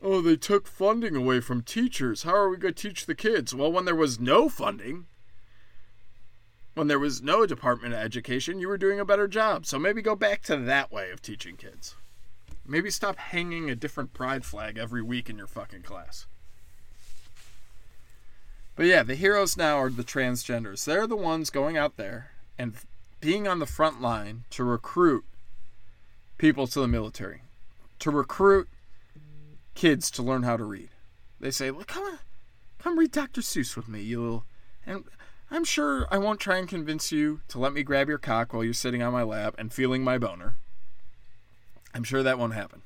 Oh, 0.02 0.22
they 0.22 0.36
took 0.36 0.68
funding 0.68 1.16
away 1.16 1.40
from 1.40 1.62
teachers. 1.62 2.24
How 2.24 2.36
are 2.36 2.50
we 2.50 2.58
going 2.58 2.74
to 2.74 2.90
teach 2.90 3.06
the 3.06 3.16
kids? 3.16 3.56
Well, 3.56 3.72
when 3.72 3.86
there 3.86 3.96
was 3.96 4.20
no 4.20 4.50
funding, 4.50 5.06
when 6.74 6.88
there 6.88 7.00
was 7.00 7.22
no 7.22 7.46
Department 7.46 7.94
of 7.94 8.00
Education, 8.00 8.60
you 8.60 8.68
were 8.68 8.78
doing 8.78 9.00
a 9.00 9.06
better 9.06 9.28
job. 9.28 9.66
So 9.66 9.78
maybe 9.78 10.02
go 10.02 10.16
back 10.16 10.42
to 10.44 10.58
that 10.58 10.92
way 10.92 11.12
of 11.12 11.22
teaching 11.22 11.58
kids. 11.58 11.96
Maybe 12.66 12.90
stop 12.90 13.18
hanging 13.18 13.70
a 13.70 13.76
different 13.76 14.14
pride 14.14 14.46
flag 14.46 14.78
every 14.78 15.02
week 15.02 15.30
in 15.30 15.38
your 15.38 15.48
fucking 15.48 15.82
class. 15.82 16.26
But 18.76 18.86
yeah, 18.86 19.04
the 19.04 19.16
heroes 19.16 19.58
now 19.58 19.78
are 19.78 19.90
the 19.90 20.04
transgenders. 20.04 20.86
They're 20.86 21.08
the 21.08 21.16
ones 21.16 21.50
going 21.50 21.78
out 21.78 21.98
there 21.98 22.32
and 22.58 22.74
being 23.20 23.48
on 23.48 23.60
the 23.60 23.66
front 23.66 24.02
line 24.02 24.46
to 24.52 24.64
recruit 24.64 25.26
people 26.38 26.68
to 26.68 26.80
the 26.80 26.88
military, 26.88 27.42
to 28.00 28.10
recruit 28.10 28.68
kids 29.76 30.10
to 30.12 30.24
learn 30.24 30.44
how 30.44 30.58
to 30.58 30.64
read. 30.64 30.90
They 31.40 31.52
say, 31.52 31.70
"Look, 31.70 31.88
come 31.88 32.04
on, 32.04 32.20
come 32.80 32.98
read 32.98 33.12
Dr. 33.12 33.42
Seuss 33.42 33.76
with 33.76 33.88
me, 33.88 34.02
you 34.02 34.22
little." 34.22 34.46
And 34.86 35.04
I'm 35.54 35.66
sure 35.66 36.08
I 36.10 36.18
won't 36.18 36.40
try 36.40 36.58
and 36.58 36.68
convince 36.68 37.12
you 37.12 37.42
to 37.50 37.60
let 37.60 37.74
me 37.74 37.84
grab 37.84 38.08
your 38.08 38.18
cock 38.18 38.54
while 38.54 38.64
you're 38.64 38.74
sitting 38.74 39.04
on 39.04 39.12
my 39.12 39.24
lap 39.24 39.54
and 39.58 39.74
feeling 39.74 40.02
my 40.02 40.18
boner. 40.18 40.56
I'm 41.94 42.06
sure 42.06 42.24
that 42.24 42.40
won't 42.40 42.54
happen. 42.54 42.84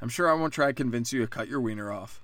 I'm 0.00 0.08
sure 0.08 0.30
I 0.30 0.34
won't 0.34 0.52
try 0.52 0.68
to 0.68 0.72
convince 0.72 1.12
you 1.12 1.20
to 1.22 1.26
cut 1.26 1.48
your 1.48 1.60
wiener 1.60 1.90
off 1.90 2.22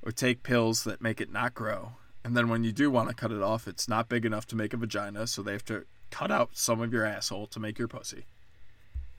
or 0.00 0.12
take 0.12 0.44
pills 0.44 0.84
that 0.84 1.02
make 1.02 1.20
it 1.20 1.32
not 1.32 1.54
grow. 1.54 1.94
And 2.22 2.36
then 2.36 2.48
when 2.48 2.62
you 2.62 2.70
do 2.70 2.88
want 2.88 3.08
to 3.08 3.14
cut 3.14 3.32
it 3.32 3.42
off, 3.42 3.66
it's 3.66 3.88
not 3.88 4.08
big 4.08 4.24
enough 4.24 4.46
to 4.46 4.56
make 4.56 4.72
a 4.72 4.76
vagina, 4.76 5.26
so 5.26 5.42
they 5.42 5.52
have 5.52 5.64
to 5.64 5.86
cut 6.10 6.30
out 6.30 6.50
some 6.52 6.80
of 6.80 6.92
your 6.92 7.04
asshole 7.04 7.48
to 7.48 7.58
make 7.58 7.80
your 7.80 7.88
pussy. 7.88 8.26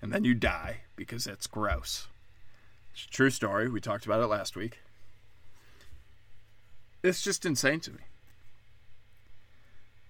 And 0.02 0.14
then 0.14 0.24
you 0.24 0.34
die 0.34 0.82
because 0.96 1.28
it's 1.28 1.48
gross. 1.48 2.08
It's 2.94 3.06
a 3.06 3.10
true 3.10 3.30
story. 3.30 3.70
We 3.70 3.82
talked 3.82 4.06
about 4.06 4.24
it 4.24 4.28
last 4.28 4.56
week. 4.56 4.80
It's 7.04 7.22
just 7.22 7.46
insane 7.46 7.82
to 7.82 7.92
me. 7.92 8.02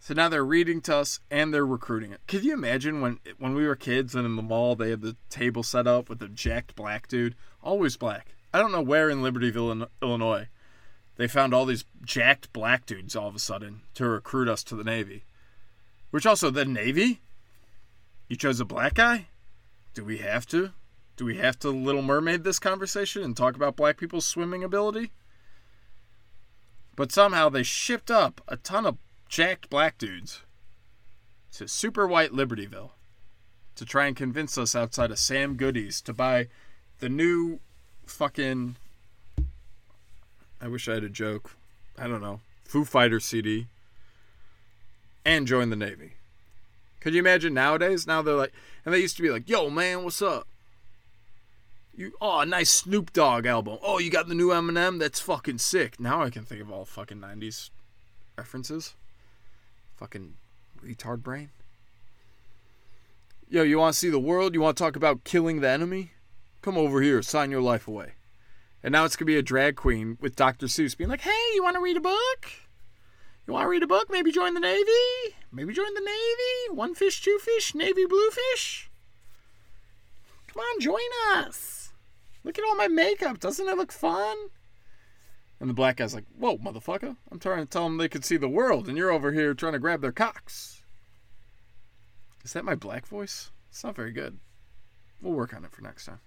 So 0.04 0.16
now 0.16 0.30
they're 0.30 0.44
reading 0.44 0.82
to 0.82 0.96
us 0.98 1.20
and 1.30 1.54
they're 1.54 1.64
recruiting 1.64 2.12
it. 2.12 2.22
Could 2.28 2.44
you 2.44 2.54
imagine 2.54 3.02
when 3.02 3.20
when 3.38 3.54
we 3.54 3.68
were 3.68 3.76
kids 3.76 4.16
and 4.16 4.26
in 4.26 4.36
the 4.36 4.42
mall 4.42 4.76
they 4.76 4.90
had 4.90 5.02
the 5.02 5.16
table 5.30 5.62
set 5.62 5.86
up 5.86 6.10
with 6.10 6.24
a 6.24 6.28
jacked 6.28 6.76
black 6.76 7.08
dude, 7.08 7.36
always 7.62 7.98
black. 7.98 8.34
I 8.52 8.58
don't 8.58 8.72
know 8.72 8.82
where 8.82 9.12
in 9.12 9.22
Libertyville, 9.22 9.88
Illinois, 10.02 10.48
they 11.18 11.28
found 11.28 11.54
all 11.54 11.68
these 11.68 11.86
jacked 12.04 12.52
black 12.52 12.88
dudes 12.88 13.16
all 13.16 13.28
of 13.28 13.36
a 13.36 13.40
sudden 13.40 13.82
to 13.94 14.10
recruit 14.10 14.50
us 14.50 14.64
to 14.66 14.76
the 14.76 14.84
Navy. 14.84 15.24
Which 16.10 16.26
also 16.26 16.50
the 16.50 16.66
Navy? 16.66 17.22
You 18.28 18.36
chose 18.36 18.60
a 18.60 18.66
black 18.66 18.96
guy? 18.96 19.28
Do 19.94 20.04
we 20.04 20.18
have 20.18 20.48
to? 20.48 20.72
Do 21.16 21.26
we 21.26 21.38
have 21.38 21.60
to 21.60 21.70
Little 21.70 22.02
Mermaid 22.02 22.44
this 22.44 22.58
conversation 22.58 23.22
and 23.22 23.38
talk 23.38 23.56
about 23.56 23.76
black 23.76 23.98
people's 23.98 24.26
swimming 24.26 24.64
ability? 24.64 25.12
But 26.96 27.12
somehow 27.12 27.50
they 27.50 27.62
shipped 27.62 28.10
up 28.10 28.42
a 28.48 28.58
ton 28.58 28.88
of 28.88 28.98
jacked 29.32 29.70
black 29.70 29.98
dudes 29.98 30.42
to 31.54 31.66
super 31.66 32.06
white 32.06 32.32
Libertyville 32.32 32.90
to 33.76 33.86
try 33.86 34.06
and 34.06 34.16
convince 34.16 34.58
us 34.58 34.76
outside 34.76 35.10
of 35.10 35.18
Sam 35.18 35.56
Goody's 35.56 36.02
to 36.02 36.14
buy 36.14 36.50
the 37.00 37.08
new 37.08 37.60
fucking. 38.06 38.76
I 40.62 40.68
wish 40.68 40.88
I 40.88 40.96
had 40.96 41.06
a 41.06 41.10
joke. 41.10 41.56
I 41.98 42.08
don't 42.08 42.22
know. 42.22 42.42
Foo 42.66 42.84
Fighter 42.84 43.22
CD, 43.22 43.68
and 45.26 45.48
join 45.48 45.70
the 45.70 45.76
Navy. 45.78 46.14
Could 47.00 47.14
you 47.14 47.20
imagine 47.20 47.54
nowadays? 47.54 48.06
Now 48.06 48.22
they're 48.22 48.36
like, 48.36 48.54
and 48.86 48.94
they 48.94 49.00
used 49.00 49.16
to 49.16 49.24
be 49.24 49.32
like, 49.32 49.50
"Yo, 49.50 49.70
man, 49.70 50.04
what's 50.04 50.22
up? 50.22 50.46
You, 51.96 52.12
oh, 52.20 52.40
a 52.40 52.46
nice 52.46 52.70
Snoop 52.70 53.14
Dogg 53.14 53.46
album. 53.46 53.78
Oh, 53.82 53.98
you 53.98 54.12
got 54.12 54.28
the 54.28 54.36
new 54.36 54.50
Eminem? 54.50 55.00
That's 55.00 55.22
fucking 55.22 55.60
sick." 55.60 56.02
Now 56.02 56.22
I 56.22 56.30
can 56.30 56.44
think 56.44 56.62
of 56.62 56.70
all 56.70 56.84
fucking 56.84 57.20
'90s 57.20 57.70
references. 58.38 58.94
Fucking 60.02 60.34
retard 60.84 61.22
brain. 61.22 61.52
Yo, 63.48 63.62
you 63.62 63.78
want 63.78 63.94
to 63.94 64.00
see 64.00 64.10
the 64.10 64.18
world? 64.18 64.56
You 64.56 64.62
want 64.62 64.76
to 64.76 64.84
talk 64.84 64.96
about 64.96 65.24
killing 65.24 65.62
the 65.62 65.70
enemy? 65.70 66.14
Come 66.64 66.76
over 66.76 67.04
here, 67.04 67.22
sign 67.22 67.52
your 67.52 67.62
life 67.62 67.88
away. 67.88 68.14
And 68.82 68.94
now 68.94 69.06
it's 69.06 69.16
gonna 69.16 69.28
be 69.28 69.38
a 69.38 69.44
drag 69.44 69.76
queen 69.76 70.18
with 70.20 70.36
Dr. 70.36 70.66
Seuss 70.66 70.98
being 70.98 71.12
like, 71.12 71.22
"Hey, 71.22 71.52
you 71.54 71.62
want 71.62 71.76
to 71.76 71.82
read 71.84 71.98
a 71.98 72.02
book? 72.02 72.52
You 73.46 73.54
want 73.54 73.66
to 73.66 73.70
read 73.70 73.84
a 73.84 73.88
book? 73.88 74.10
Maybe 74.10 74.32
join 74.32 74.56
the 74.56 74.60
Navy. 74.60 75.36
Maybe 75.52 75.72
join 75.72 75.94
the 75.94 76.00
Navy. 76.00 76.76
One 76.76 76.96
fish, 76.96 77.22
two 77.22 77.38
fish, 77.38 77.76
Navy 77.76 78.08
blue 78.08 78.32
fish. 78.32 78.90
Come 80.48 80.62
on, 80.62 80.80
join 80.80 81.12
us. 81.36 81.94
Look 82.44 82.58
at 82.58 82.66
all 82.66 82.76
my 82.76 82.88
makeup. 82.88 83.40
Doesn't 83.40 83.70
it 83.70 83.78
look 83.78 83.92
fun?" 83.92 84.50
And 85.62 85.70
the 85.70 85.76
black 85.76 85.98
guy's 85.98 86.16
like, 86.16 86.26
"Whoa, 86.36 86.58
motherfucker! 86.58 87.16
I'm 87.32 87.38
trying 87.38 87.60
to 87.60 87.70
tell 87.70 87.84
them 87.84 87.98
they 87.98 88.10
could 88.10 88.26
see 88.26 88.36
the 88.36 88.50
world, 88.50 88.88
and 88.90 88.98
you're 88.98 89.12
over 89.12 89.32
here 89.32 89.54
trying 89.54 89.74
to 89.74 89.80
grab 89.80 90.02
their 90.02 90.12
cocks." 90.12 90.82
Is 92.44 92.54
that 92.54 92.66
my 92.66 92.74
black 92.74 93.06
voice? 93.06 93.52
It's 93.70 93.84
not 93.84 93.96
very 93.96 94.12
good. 94.12 94.40
We'll 95.22 95.34
work 95.34 95.54
on 95.54 95.64
it 95.64 95.72
for 95.72 95.84
next 95.84 96.06
time. 96.06 96.20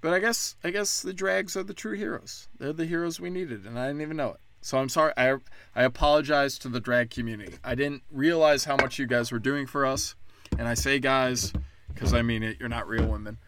But 0.00 0.12
I 0.12 0.18
guess 0.18 0.56
I 0.64 0.70
guess 0.70 1.02
the 1.02 1.12
drags 1.12 1.56
are 1.56 1.62
the 1.62 1.72
true 1.72 1.96
heroes. 1.96 2.48
They're 2.58 2.72
the 2.72 2.84
heroes 2.84 3.20
we 3.20 3.30
needed, 3.30 3.64
and 3.64 3.78
I 3.78 3.86
didn't 3.86 4.02
even 4.02 4.16
know 4.16 4.30
it. 4.30 4.40
So 4.60 4.78
I'm 4.78 4.88
sorry. 4.88 5.12
I 5.16 5.36
I 5.76 5.84
apologize 5.84 6.58
to 6.58 6.68
the 6.68 6.80
drag 6.80 7.10
community. 7.10 7.58
I 7.62 7.76
didn't 7.76 8.02
realize 8.10 8.64
how 8.64 8.74
much 8.76 8.98
you 8.98 9.06
guys 9.06 9.30
were 9.30 9.38
doing 9.38 9.68
for 9.68 9.86
us, 9.86 10.16
and 10.58 10.66
I 10.66 10.74
say 10.74 10.98
guys 10.98 11.52
because 11.94 12.12
I 12.12 12.22
mean 12.22 12.42
it. 12.42 12.56
You're 12.58 12.68
not 12.68 12.88
real 12.88 13.06
women, 13.06 13.38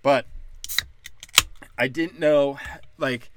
but 0.00 0.26
I 1.82 1.88
didn't 1.88 2.20
know 2.20 2.60
like 2.96 3.32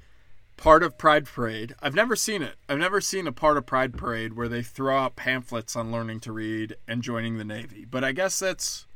part 0.56 0.84
of 0.84 0.96
Pride 0.96 1.26
Parade. 1.26 1.74
I've 1.82 1.96
never 1.96 2.14
seen 2.14 2.42
it. 2.42 2.54
I've 2.68 2.78
never 2.78 3.00
seen 3.00 3.26
a 3.26 3.32
part 3.32 3.56
of 3.56 3.66
Pride 3.66 3.98
Parade 3.98 4.34
where 4.34 4.46
they 4.46 4.62
throw 4.62 4.96
out 4.96 5.16
pamphlets 5.16 5.74
on 5.74 5.90
learning 5.90 6.20
to 6.20 6.32
read 6.32 6.76
and 6.86 7.02
joining 7.02 7.38
the 7.38 7.44
Navy. 7.44 7.84
But 7.84 8.04
I 8.04 8.12
guess 8.12 8.38
that's 8.38 8.86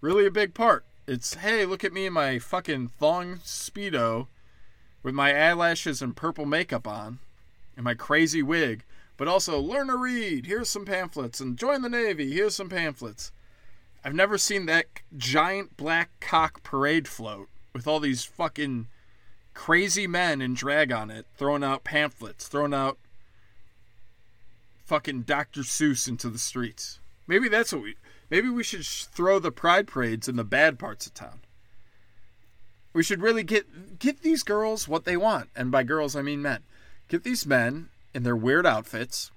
really 0.00 0.26
a 0.26 0.32
big 0.32 0.52
part. 0.52 0.84
It's 1.06 1.34
hey, 1.34 1.64
look 1.64 1.84
at 1.84 1.92
me 1.92 2.06
in 2.06 2.12
my 2.12 2.40
fucking 2.40 2.88
thong 2.88 3.36
speedo 3.44 4.26
with 5.04 5.14
my 5.14 5.32
eyelashes 5.32 6.02
and 6.02 6.16
purple 6.16 6.44
makeup 6.44 6.88
on 6.88 7.20
and 7.76 7.84
my 7.84 7.94
crazy 7.94 8.42
wig, 8.42 8.82
but 9.16 9.28
also 9.28 9.60
learn 9.60 9.86
to 9.86 9.96
read. 9.96 10.46
Here's 10.46 10.68
some 10.68 10.84
pamphlets 10.84 11.38
and 11.38 11.56
join 11.56 11.82
the 11.82 11.88
Navy. 11.88 12.32
Here's 12.32 12.56
some 12.56 12.68
pamphlets. 12.68 13.30
I've 14.04 14.16
never 14.16 14.38
seen 14.38 14.66
that 14.66 14.86
giant 15.16 15.76
black 15.76 16.10
cock 16.18 16.64
parade 16.64 17.06
float 17.06 17.48
with 17.78 17.86
all 17.86 18.00
these 18.00 18.24
fucking 18.24 18.88
crazy 19.54 20.08
men 20.08 20.40
in 20.40 20.52
drag 20.52 20.90
on 20.90 21.10
it 21.12 21.26
throwing 21.36 21.62
out 21.62 21.84
pamphlets, 21.84 22.48
throwing 22.48 22.74
out 22.74 22.98
fucking 24.84 25.22
Dr. 25.22 25.60
Seuss 25.60 26.08
into 26.08 26.28
the 26.28 26.40
streets. 26.40 26.98
Maybe 27.28 27.48
that's 27.48 27.72
what 27.72 27.82
we 27.82 27.94
Maybe 28.30 28.50
we 28.50 28.64
should 28.64 28.84
throw 28.84 29.38
the 29.38 29.52
pride 29.52 29.86
parades 29.86 30.28
in 30.28 30.34
the 30.34 30.44
bad 30.44 30.78
parts 30.78 31.06
of 31.06 31.14
town. 31.14 31.40
We 32.92 33.04
should 33.04 33.22
really 33.22 33.44
get 33.44 34.00
get 34.00 34.22
these 34.22 34.42
girls 34.42 34.88
what 34.88 35.04
they 35.04 35.16
want, 35.16 35.50
and 35.54 35.70
by 35.70 35.84
girls 35.84 36.16
I 36.16 36.22
mean 36.22 36.42
men. 36.42 36.64
Get 37.06 37.22
these 37.22 37.46
men 37.46 37.90
in 38.12 38.24
their 38.24 38.36
weird 38.36 38.66
outfits. 38.66 39.30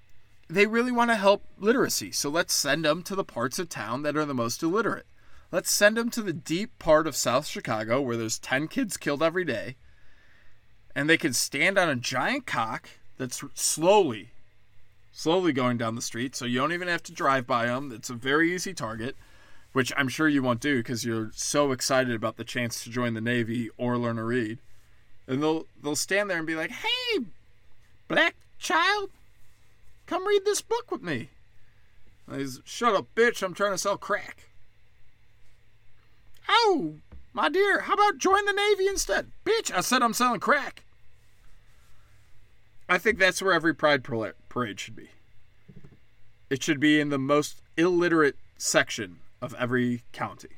They 0.50 0.66
really 0.66 0.92
want 0.92 1.12
to 1.12 1.16
help 1.16 1.46
literacy, 1.60 2.12
so 2.12 2.28
let's 2.30 2.56
send 2.56 2.86
them 2.86 3.04
to 3.04 3.16
the 3.16 3.24
parts 3.24 3.60
of 3.60 3.70
town 3.70 4.02
that 4.02 4.18
are 4.18 4.26
the 4.26 4.34
most 4.34 4.64
illiterate. 4.64 5.06
Let's 5.52 5.72
send 5.72 5.98
them 5.98 6.10
to 6.12 6.22
the 6.22 6.34
deep 6.34 6.78
part 6.80 7.08
of 7.08 7.16
South 7.16 7.46
Chicago 7.46 8.02
where 8.02 8.18
there's 8.18 8.40
10 8.40 8.68
kids 8.68 8.98
killed 8.98 9.22
every 9.22 9.44
day, 9.44 9.76
and 10.96 11.10
they 11.10 11.18
can 11.18 11.34
stand 11.34 11.78
on 11.78 11.90
a 11.90 11.96
giant 11.96 12.46
cock 12.46 12.90
that's 13.18 13.44
slowly 13.54 14.32
slowly 15.12 15.54
going 15.54 15.78
down 15.78 15.96
the 15.96 16.02
street, 16.02 16.36
so 16.36 16.46
you 16.46 16.60
don't 16.60 16.74
even 16.74 16.88
have 16.88 17.04
to 17.04 17.12
drive 17.12 17.46
by 17.46 17.68
them. 17.68 17.92
It's 17.92 18.10
a 18.10 18.16
very 18.16 18.54
easy 18.54 18.74
target, 18.74 19.16
which 19.74 19.92
I'm 19.96 20.08
sure 20.08 20.28
you 20.28 20.42
won't 20.42 20.62
do 20.62 20.78
because 20.78 21.06
you're 21.06 21.32
so 21.34 21.72
excited 21.72 22.16
about 22.16 22.38
the 22.38 22.44
chance 22.44 22.84
to 22.84 22.90
join 22.90 23.14
the 23.14 23.22
Navy 23.22 23.70
or 23.78 23.98
learn 23.98 24.16
to 24.16 24.24
read. 24.24 24.60
And 25.28 25.42
they'll 25.42 25.66
they'll 25.82 25.96
stand 25.96 26.30
there 26.30 26.38
and 26.38 26.48
be 26.48 26.56
like, 26.56 26.72
"Hey, 26.72 27.20
black 28.08 28.36
child, 28.58 29.12
come 30.08 30.28
read 30.28 30.46
this 30.46 30.62
book 30.62 30.92
with 30.92 31.02
me." 31.02 31.30
He's, 32.30 32.60
"Shut 32.66 32.96
up, 32.96 33.14
bitch! 33.16 33.44
I'm 33.44 33.54
trying 33.54 33.72
to 33.72 33.78
sell 33.78 33.98
crack." 33.98 34.51
Oh, 36.54 36.96
my 37.32 37.48
dear, 37.48 37.82
how 37.82 37.94
about 37.94 38.18
join 38.18 38.46
the 38.46 38.52
Navy 38.52 38.88
instead? 38.88 39.32
Bitch, 39.46 39.72
I 39.74 39.80
said 39.80 40.02
I'm 40.02 40.14
selling 40.14 40.42
crack. 40.42 40.84
I 42.90 42.98
think 42.98 43.18
that's 43.18 43.42
where 43.42 43.54
every 43.54 43.74
Pride 43.74 44.04
parade 44.04 44.80
should 44.80 44.98
be. 44.98 45.12
It 46.50 46.62
should 46.62 46.82
be 46.82 47.00
in 47.00 47.08
the 47.08 47.18
most 47.18 47.62
illiterate 47.78 48.36
section 48.58 49.20
of 49.42 49.56
every 49.58 50.04
county. 50.12 50.50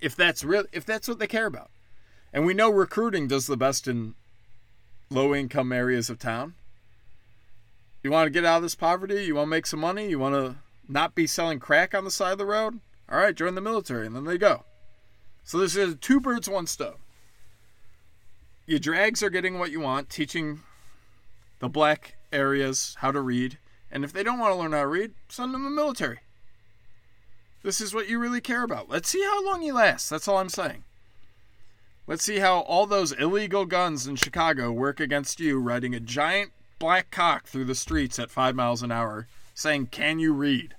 If 0.00 0.16
that's 0.16 0.42
real, 0.44 0.64
if 0.72 0.86
that's 0.86 1.08
what 1.08 1.18
they 1.18 1.26
care 1.26 1.44
about, 1.44 1.70
and 2.32 2.46
we 2.46 2.54
know 2.54 2.70
recruiting 2.70 3.28
does 3.28 3.46
the 3.46 3.56
best 3.56 3.86
in 3.86 4.14
low-income 5.10 5.72
areas 5.72 6.08
of 6.08 6.18
town. 6.18 6.54
You 8.02 8.10
want 8.10 8.26
to 8.26 8.30
get 8.30 8.46
out 8.46 8.58
of 8.58 8.62
this 8.62 8.74
poverty? 8.74 9.24
You 9.24 9.34
want 9.34 9.46
to 9.46 9.50
make 9.50 9.66
some 9.66 9.80
money? 9.80 10.08
You 10.08 10.18
want 10.18 10.34
to 10.34 10.56
not 10.88 11.14
be 11.14 11.26
selling 11.26 11.58
crack 11.58 11.94
on 11.94 12.04
the 12.04 12.10
side 12.10 12.32
of 12.32 12.38
the 12.38 12.46
road? 12.46 12.80
All 13.10 13.18
right, 13.18 13.34
join 13.34 13.54
the 13.54 13.60
military, 13.60 14.06
and 14.06 14.14
then 14.14 14.24
they 14.24 14.38
go. 14.38 14.64
So 15.44 15.58
this 15.58 15.76
is 15.76 15.96
two 16.00 16.20
birds, 16.20 16.48
one 16.48 16.66
stone. 16.66 16.96
Your 18.66 18.78
drags 18.78 19.22
are 19.22 19.30
getting 19.30 19.58
what 19.58 19.70
you 19.70 19.80
want, 19.80 20.10
teaching 20.10 20.60
the 21.58 21.68
black 21.68 22.16
areas 22.32 22.96
how 22.98 23.10
to 23.10 23.20
read. 23.20 23.58
And 23.90 24.04
if 24.04 24.12
they 24.12 24.22
don't 24.22 24.38
want 24.38 24.52
to 24.52 24.58
learn 24.58 24.72
how 24.72 24.82
to 24.82 24.86
read, 24.86 25.12
send 25.28 25.54
them 25.54 25.62
to 25.62 25.70
the 25.70 25.74
military. 25.74 26.18
This 27.62 27.80
is 27.80 27.94
what 27.94 28.08
you 28.08 28.18
really 28.18 28.42
care 28.42 28.62
about. 28.62 28.90
Let's 28.90 29.08
see 29.08 29.22
how 29.22 29.44
long 29.44 29.62
you 29.62 29.74
last. 29.74 30.10
That's 30.10 30.28
all 30.28 30.36
I'm 30.36 30.50
saying. 30.50 30.84
Let's 32.06 32.24
see 32.24 32.38
how 32.38 32.60
all 32.60 32.86
those 32.86 33.12
illegal 33.12 33.64
guns 33.66 34.06
in 34.06 34.16
Chicago 34.16 34.70
work 34.70 35.00
against 35.00 35.40
you 35.40 35.58
riding 35.58 35.94
a 35.94 36.00
giant 36.00 36.52
black 36.78 37.10
cock 37.10 37.46
through 37.46 37.64
the 37.64 37.74
streets 37.74 38.18
at 38.18 38.30
five 38.30 38.54
miles 38.54 38.82
an 38.82 38.92
hour 38.92 39.26
saying, 39.54 39.86
Can 39.86 40.18
you 40.18 40.32
read? 40.32 40.74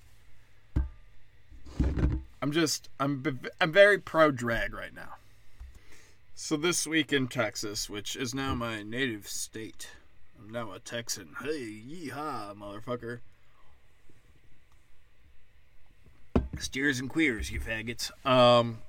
I'm 2.41 2.51
just, 2.51 2.89
I'm, 2.99 3.23
I'm 3.59 3.71
very 3.71 3.97
pro 3.97 4.31
drag 4.31 4.73
right 4.73 4.93
now. 4.93 5.15
So 6.35 6.55
this 6.55 6.87
week 6.87 7.11
in 7.11 7.27
Texas, 7.27 7.89
which 7.89 8.15
is 8.15 8.33
now 8.33 8.55
my 8.55 8.81
native 8.81 9.27
state, 9.27 9.89
I'm 10.39 10.49
now 10.49 10.71
a 10.71 10.79
Texan. 10.79 11.35
Hey, 11.41 11.83
yeehaw, 11.85 12.55
motherfucker. 12.55 13.19
Steers 16.57 16.99
and 16.99 17.09
queers, 17.09 17.51
you 17.51 17.59
faggots. 17.59 18.11
Um, 18.25 18.79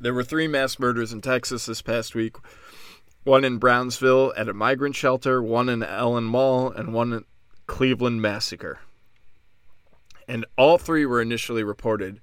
there 0.00 0.12
were 0.12 0.24
three 0.24 0.48
mass 0.48 0.78
murders 0.78 1.12
in 1.12 1.22
Texas 1.22 1.66
this 1.66 1.80
past 1.80 2.14
week. 2.14 2.36
One 3.24 3.42
in 3.44 3.56
Brownsville 3.56 4.34
at 4.36 4.50
a 4.50 4.54
migrant 4.54 4.96
shelter, 4.96 5.42
one 5.42 5.70
in 5.70 5.82
Allen 5.82 6.24
Mall, 6.24 6.70
and 6.70 6.92
one 6.92 7.12
in 7.14 7.24
Cleveland 7.66 8.20
massacre. 8.20 8.80
And 10.28 10.46
all 10.56 10.78
three 10.78 11.04
were 11.06 11.20
initially 11.20 11.62
reported 11.62 12.20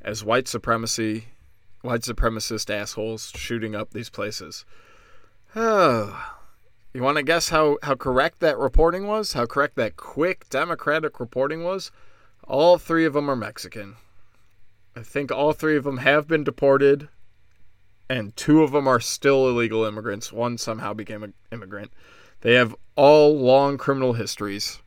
as 0.00 0.24
white 0.24 0.48
supremacy, 0.48 1.26
white 1.82 2.02
supremacist 2.02 2.70
assholes 2.70 3.32
shooting 3.34 3.74
up 3.74 3.90
these 3.90 4.10
places. 4.10 4.64
Oh, 5.54 6.34
you 6.94 7.02
want 7.02 7.18
to 7.18 7.22
guess 7.22 7.50
how, 7.50 7.78
how 7.82 7.94
correct 7.94 8.40
that 8.40 8.58
reporting 8.58 9.06
was? 9.06 9.34
How 9.34 9.46
correct 9.46 9.76
that 9.76 9.96
quick 9.96 10.48
Democratic 10.48 11.20
reporting 11.20 11.64
was? 11.64 11.90
All 12.46 12.78
three 12.78 13.04
of 13.04 13.12
them 13.12 13.30
are 13.30 13.36
Mexican. 13.36 13.96
I 14.96 15.02
think 15.02 15.30
all 15.30 15.52
three 15.52 15.76
of 15.76 15.84
them 15.84 15.98
have 15.98 16.28
been 16.28 16.44
deported, 16.44 17.08
and 18.10 18.36
two 18.36 18.62
of 18.62 18.72
them 18.72 18.86
are 18.86 19.00
still 19.00 19.48
illegal 19.48 19.84
immigrants. 19.84 20.32
One 20.32 20.58
somehow 20.58 20.92
became 20.92 21.22
an 21.22 21.34
immigrant. 21.50 21.92
They 22.42 22.54
have 22.54 22.74
all 22.96 23.38
long 23.38 23.78
criminal 23.78 24.12
histories. 24.14 24.80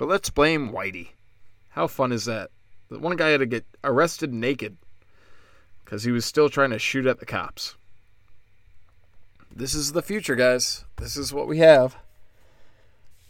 But 0.00 0.08
let's 0.08 0.30
blame 0.30 0.72
Whitey. 0.72 1.10
How 1.68 1.86
fun 1.86 2.10
is 2.10 2.24
that? 2.24 2.50
The 2.88 2.98
one 2.98 3.16
guy 3.16 3.28
had 3.28 3.40
to 3.40 3.46
get 3.46 3.66
arrested 3.84 4.32
naked 4.32 4.78
because 5.84 6.04
he 6.04 6.10
was 6.10 6.24
still 6.24 6.48
trying 6.48 6.70
to 6.70 6.78
shoot 6.78 7.06
at 7.06 7.20
the 7.20 7.26
cops 7.26 7.76
this 9.54 9.74
is 9.74 9.92
the 9.92 10.02
future, 10.02 10.36
guys. 10.36 10.84
This 10.96 11.16
is 11.16 11.32
what 11.32 11.48
we 11.48 11.58
have. 11.58 11.96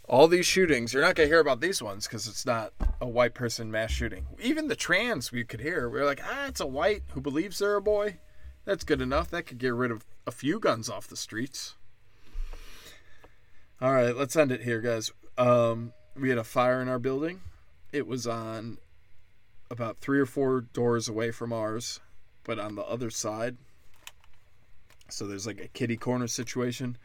All 0.07 0.27
these 0.27 0.45
shootings, 0.45 0.93
you're 0.93 1.01
not 1.01 1.15
going 1.15 1.27
to 1.27 1.33
hear 1.33 1.39
about 1.39 1.61
these 1.61 1.81
ones 1.81 2.05
because 2.05 2.27
it's 2.27 2.45
not 2.45 2.73
a 2.99 3.07
white 3.07 3.33
person 3.33 3.71
mass 3.71 3.91
shooting. 3.91 4.27
Even 4.41 4.67
the 4.67 4.75
trans, 4.75 5.31
we 5.31 5.43
could 5.43 5.61
hear. 5.61 5.89
We 5.89 5.99
are 5.99 6.05
like, 6.05 6.21
ah, 6.23 6.47
it's 6.47 6.59
a 6.59 6.67
white 6.67 7.03
who 7.13 7.21
believes 7.21 7.59
they're 7.59 7.75
a 7.75 7.81
boy. 7.81 8.17
That's 8.65 8.83
good 8.83 9.01
enough. 9.01 9.29
That 9.29 9.43
could 9.43 9.57
get 9.57 9.73
rid 9.73 9.89
of 9.89 10.05
a 10.27 10.31
few 10.31 10.59
guns 10.59 10.89
off 10.89 11.07
the 11.07 11.15
streets. 11.15 11.75
All 13.81 13.93
right, 13.93 14.15
let's 14.15 14.35
end 14.35 14.51
it 14.51 14.61
here, 14.61 14.81
guys. 14.81 15.11
Um, 15.37 15.93
we 16.15 16.29
had 16.29 16.37
a 16.37 16.43
fire 16.43 16.81
in 16.81 16.87
our 16.87 16.99
building. 16.99 17.41
It 17.91 18.07
was 18.07 18.27
on 18.27 18.77
about 19.69 19.97
three 19.99 20.19
or 20.19 20.25
four 20.25 20.61
doors 20.61 21.07
away 21.07 21.31
from 21.31 21.53
ours, 21.53 21.99
but 22.43 22.59
on 22.59 22.75
the 22.75 22.83
other 22.83 23.09
side. 23.09 23.57
So 25.09 25.25
there's 25.25 25.47
like 25.47 25.59
a 25.59 25.67
kitty 25.67 25.97
corner 25.97 26.27
situation, 26.27 26.97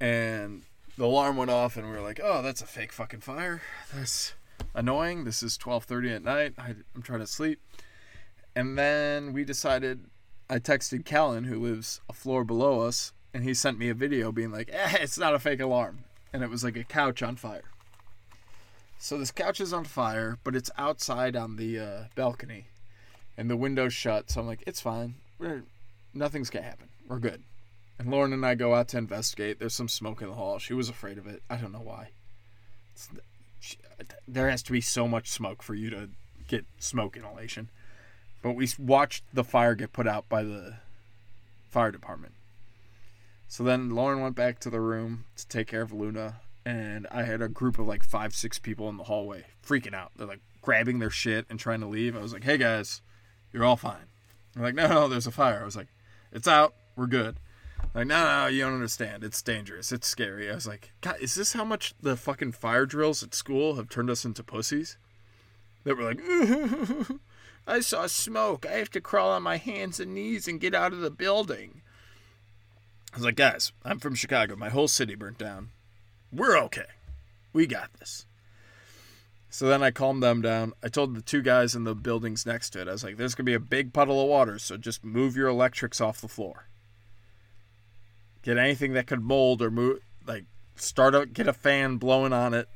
and 0.00 0.62
the 0.96 1.04
alarm 1.04 1.36
went 1.36 1.50
off, 1.50 1.76
and 1.76 1.86
we 1.86 1.92
were 1.92 2.00
like, 2.00 2.20
"Oh, 2.22 2.42
that's 2.42 2.62
a 2.62 2.66
fake 2.66 2.92
fucking 2.92 3.20
fire. 3.20 3.62
That's 3.94 4.34
annoying. 4.74 5.24
This 5.24 5.42
is 5.42 5.56
12:30 5.56 6.16
at 6.16 6.24
night. 6.24 6.54
I, 6.58 6.74
I'm 6.94 7.02
trying 7.02 7.20
to 7.20 7.26
sleep." 7.26 7.60
And 8.54 8.78
then 8.78 9.32
we 9.32 9.44
decided. 9.44 10.06
I 10.50 10.58
texted 10.58 11.04
Callan, 11.04 11.44
who 11.44 11.60
lives 11.60 12.00
a 12.08 12.14
floor 12.14 12.42
below 12.42 12.80
us, 12.80 13.12
and 13.34 13.44
he 13.44 13.52
sent 13.52 13.78
me 13.78 13.90
a 13.90 13.94
video 13.94 14.32
being 14.32 14.50
like, 14.50 14.70
eh, 14.72 14.96
"It's 15.00 15.18
not 15.18 15.34
a 15.34 15.38
fake 15.38 15.60
alarm," 15.60 16.04
and 16.32 16.42
it 16.42 16.50
was 16.50 16.64
like 16.64 16.76
a 16.76 16.84
couch 16.84 17.22
on 17.22 17.36
fire. 17.36 17.70
So 18.98 19.16
this 19.16 19.30
couch 19.30 19.60
is 19.60 19.72
on 19.72 19.84
fire, 19.84 20.38
but 20.42 20.56
it's 20.56 20.70
outside 20.76 21.36
on 21.36 21.56
the 21.56 21.78
uh, 21.78 22.04
balcony, 22.16 22.66
and 23.36 23.48
the 23.48 23.56
window's 23.56 23.94
shut. 23.94 24.30
So 24.30 24.40
I'm 24.40 24.46
like, 24.46 24.64
it's 24.66 24.80
fine. 24.80 25.14
We're, 25.38 25.62
nothing's 26.12 26.50
gonna 26.50 26.64
happen. 26.64 26.88
We're 27.06 27.20
good. 27.20 27.44
And 27.98 28.10
Lauren 28.10 28.32
and 28.32 28.44
I 28.44 28.54
go 28.54 28.74
out 28.74 28.88
to 28.88 28.98
investigate. 28.98 29.58
There's 29.58 29.74
some 29.74 29.88
smoke 29.88 30.20
in 30.20 30.28
the 30.28 30.34
hall. 30.34 30.58
She 30.58 30.74
was 30.74 30.88
afraid 30.88 31.18
of 31.18 31.26
it. 31.26 31.42
I 31.48 31.56
don't 31.56 31.72
know 31.72 31.80
why. 31.80 32.10
She, 33.60 33.76
there 34.26 34.50
has 34.50 34.62
to 34.64 34.72
be 34.72 34.80
so 34.80 35.08
much 35.08 35.30
smoke 35.30 35.62
for 35.62 35.74
you 35.74 35.90
to 35.90 36.10
get 36.46 36.64
smoke 36.78 37.16
inhalation. 37.16 37.70
But 38.42 38.52
we 38.52 38.68
watched 38.78 39.24
the 39.32 39.44
fire 39.44 39.74
get 39.74 39.92
put 39.92 40.06
out 40.06 40.28
by 40.28 40.42
the 40.42 40.74
fire 41.70 41.90
department. 41.90 42.34
So 43.48 43.64
then 43.64 43.90
Lauren 43.90 44.20
went 44.20 44.36
back 44.36 44.60
to 44.60 44.70
the 44.70 44.80
room 44.80 45.24
to 45.36 45.46
take 45.48 45.68
care 45.68 45.82
of 45.82 45.92
Luna, 45.92 46.36
and 46.68 47.06
I 47.10 47.22
had 47.22 47.40
a 47.40 47.48
group 47.48 47.78
of 47.78 47.88
like 47.88 48.04
five, 48.04 48.34
six 48.34 48.58
people 48.58 48.90
in 48.90 48.98
the 48.98 49.04
hallway 49.04 49.46
freaking 49.66 49.94
out. 49.94 50.12
They're 50.14 50.26
like 50.26 50.42
grabbing 50.60 50.98
their 50.98 51.08
shit 51.08 51.46
and 51.48 51.58
trying 51.58 51.80
to 51.80 51.86
leave. 51.86 52.14
I 52.14 52.20
was 52.20 52.34
like, 52.34 52.44
hey 52.44 52.58
guys, 52.58 53.00
you're 53.54 53.64
all 53.64 53.76
fine. 53.76 54.04
They're 54.52 54.64
like, 54.64 54.74
no, 54.74 54.86
no, 54.86 55.08
there's 55.08 55.26
a 55.26 55.30
fire. 55.30 55.60
I 55.62 55.64
was 55.64 55.76
like, 55.76 55.86
it's 56.30 56.46
out. 56.46 56.74
We're 56.94 57.06
good. 57.06 57.40
Like, 57.94 58.06
no, 58.06 58.22
no, 58.22 58.46
you 58.48 58.60
don't 58.60 58.74
understand. 58.74 59.24
It's 59.24 59.40
dangerous. 59.40 59.92
It's 59.92 60.06
scary. 60.06 60.50
I 60.50 60.54
was 60.54 60.66
like, 60.66 60.92
God, 61.00 61.16
is 61.22 61.36
this 61.36 61.54
how 61.54 61.64
much 61.64 61.94
the 62.02 62.16
fucking 62.16 62.52
fire 62.52 62.84
drills 62.84 63.22
at 63.22 63.34
school 63.34 63.76
have 63.76 63.88
turned 63.88 64.10
us 64.10 64.26
into 64.26 64.44
pussies? 64.44 64.98
That 65.84 65.96
were 65.96 66.04
like, 66.04 66.20
I 67.66 67.80
saw 67.80 68.06
smoke. 68.08 68.66
I 68.66 68.72
have 68.72 68.90
to 68.90 69.00
crawl 69.00 69.30
on 69.30 69.42
my 69.42 69.56
hands 69.56 70.00
and 70.00 70.14
knees 70.14 70.46
and 70.46 70.60
get 70.60 70.74
out 70.74 70.92
of 70.92 71.00
the 71.00 71.10
building. 71.10 71.80
I 73.14 73.16
was 73.16 73.24
like, 73.24 73.36
guys, 73.36 73.72
I'm 73.86 74.00
from 74.00 74.14
Chicago. 74.14 74.54
My 74.54 74.68
whole 74.68 74.88
city 74.88 75.14
burnt 75.14 75.38
down. 75.38 75.70
We're 76.32 76.58
okay. 76.64 76.86
We 77.52 77.66
got 77.66 77.92
this. 77.94 78.26
So 79.50 79.66
then 79.66 79.82
I 79.82 79.90
calmed 79.90 80.22
them 80.22 80.42
down. 80.42 80.74
I 80.82 80.88
told 80.88 81.14
the 81.14 81.22
two 81.22 81.40
guys 81.40 81.74
in 81.74 81.84
the 81.84 81.94
buildings 81.94 82.44
next 82.44 82.70
to 82.70 82.82
it, 82.82 82.88
I 82.88 82.92
was 82.92 83.02
like, 83.02 83.16
there's 83.16 83.34
going 83.34 83.46
to 83.46 83.50
be 83.50 83.54
a 83.54 83.60
big 83.60 83.92
puddle 83.92 84.20
of 84.20 84.28
water, 84.28 84.58
so 84.58 84.76
just 84.76 85.04
move 85.04 85.36
your 85.36 85.48
electrics 85.48 86.00
off 86.00 86.20
the 86.20 86.28
floor. 86.28 86.68
Get 88.42 88.58
anything 88.58 88.92
that 88.92 89.06
could 89.06 89.22
mold 89.22 89.62
or 89.62 89.70
move, 89.70 90.00
like, 90.26 90.44
start 90.76 91.14
a, 91.14 91.26
get 91.26 91.48
a 91.48 91.52
fan 91.52 91.96
blowing 91.96 92.32
on 92.32 92.52
it. 92.52 92.68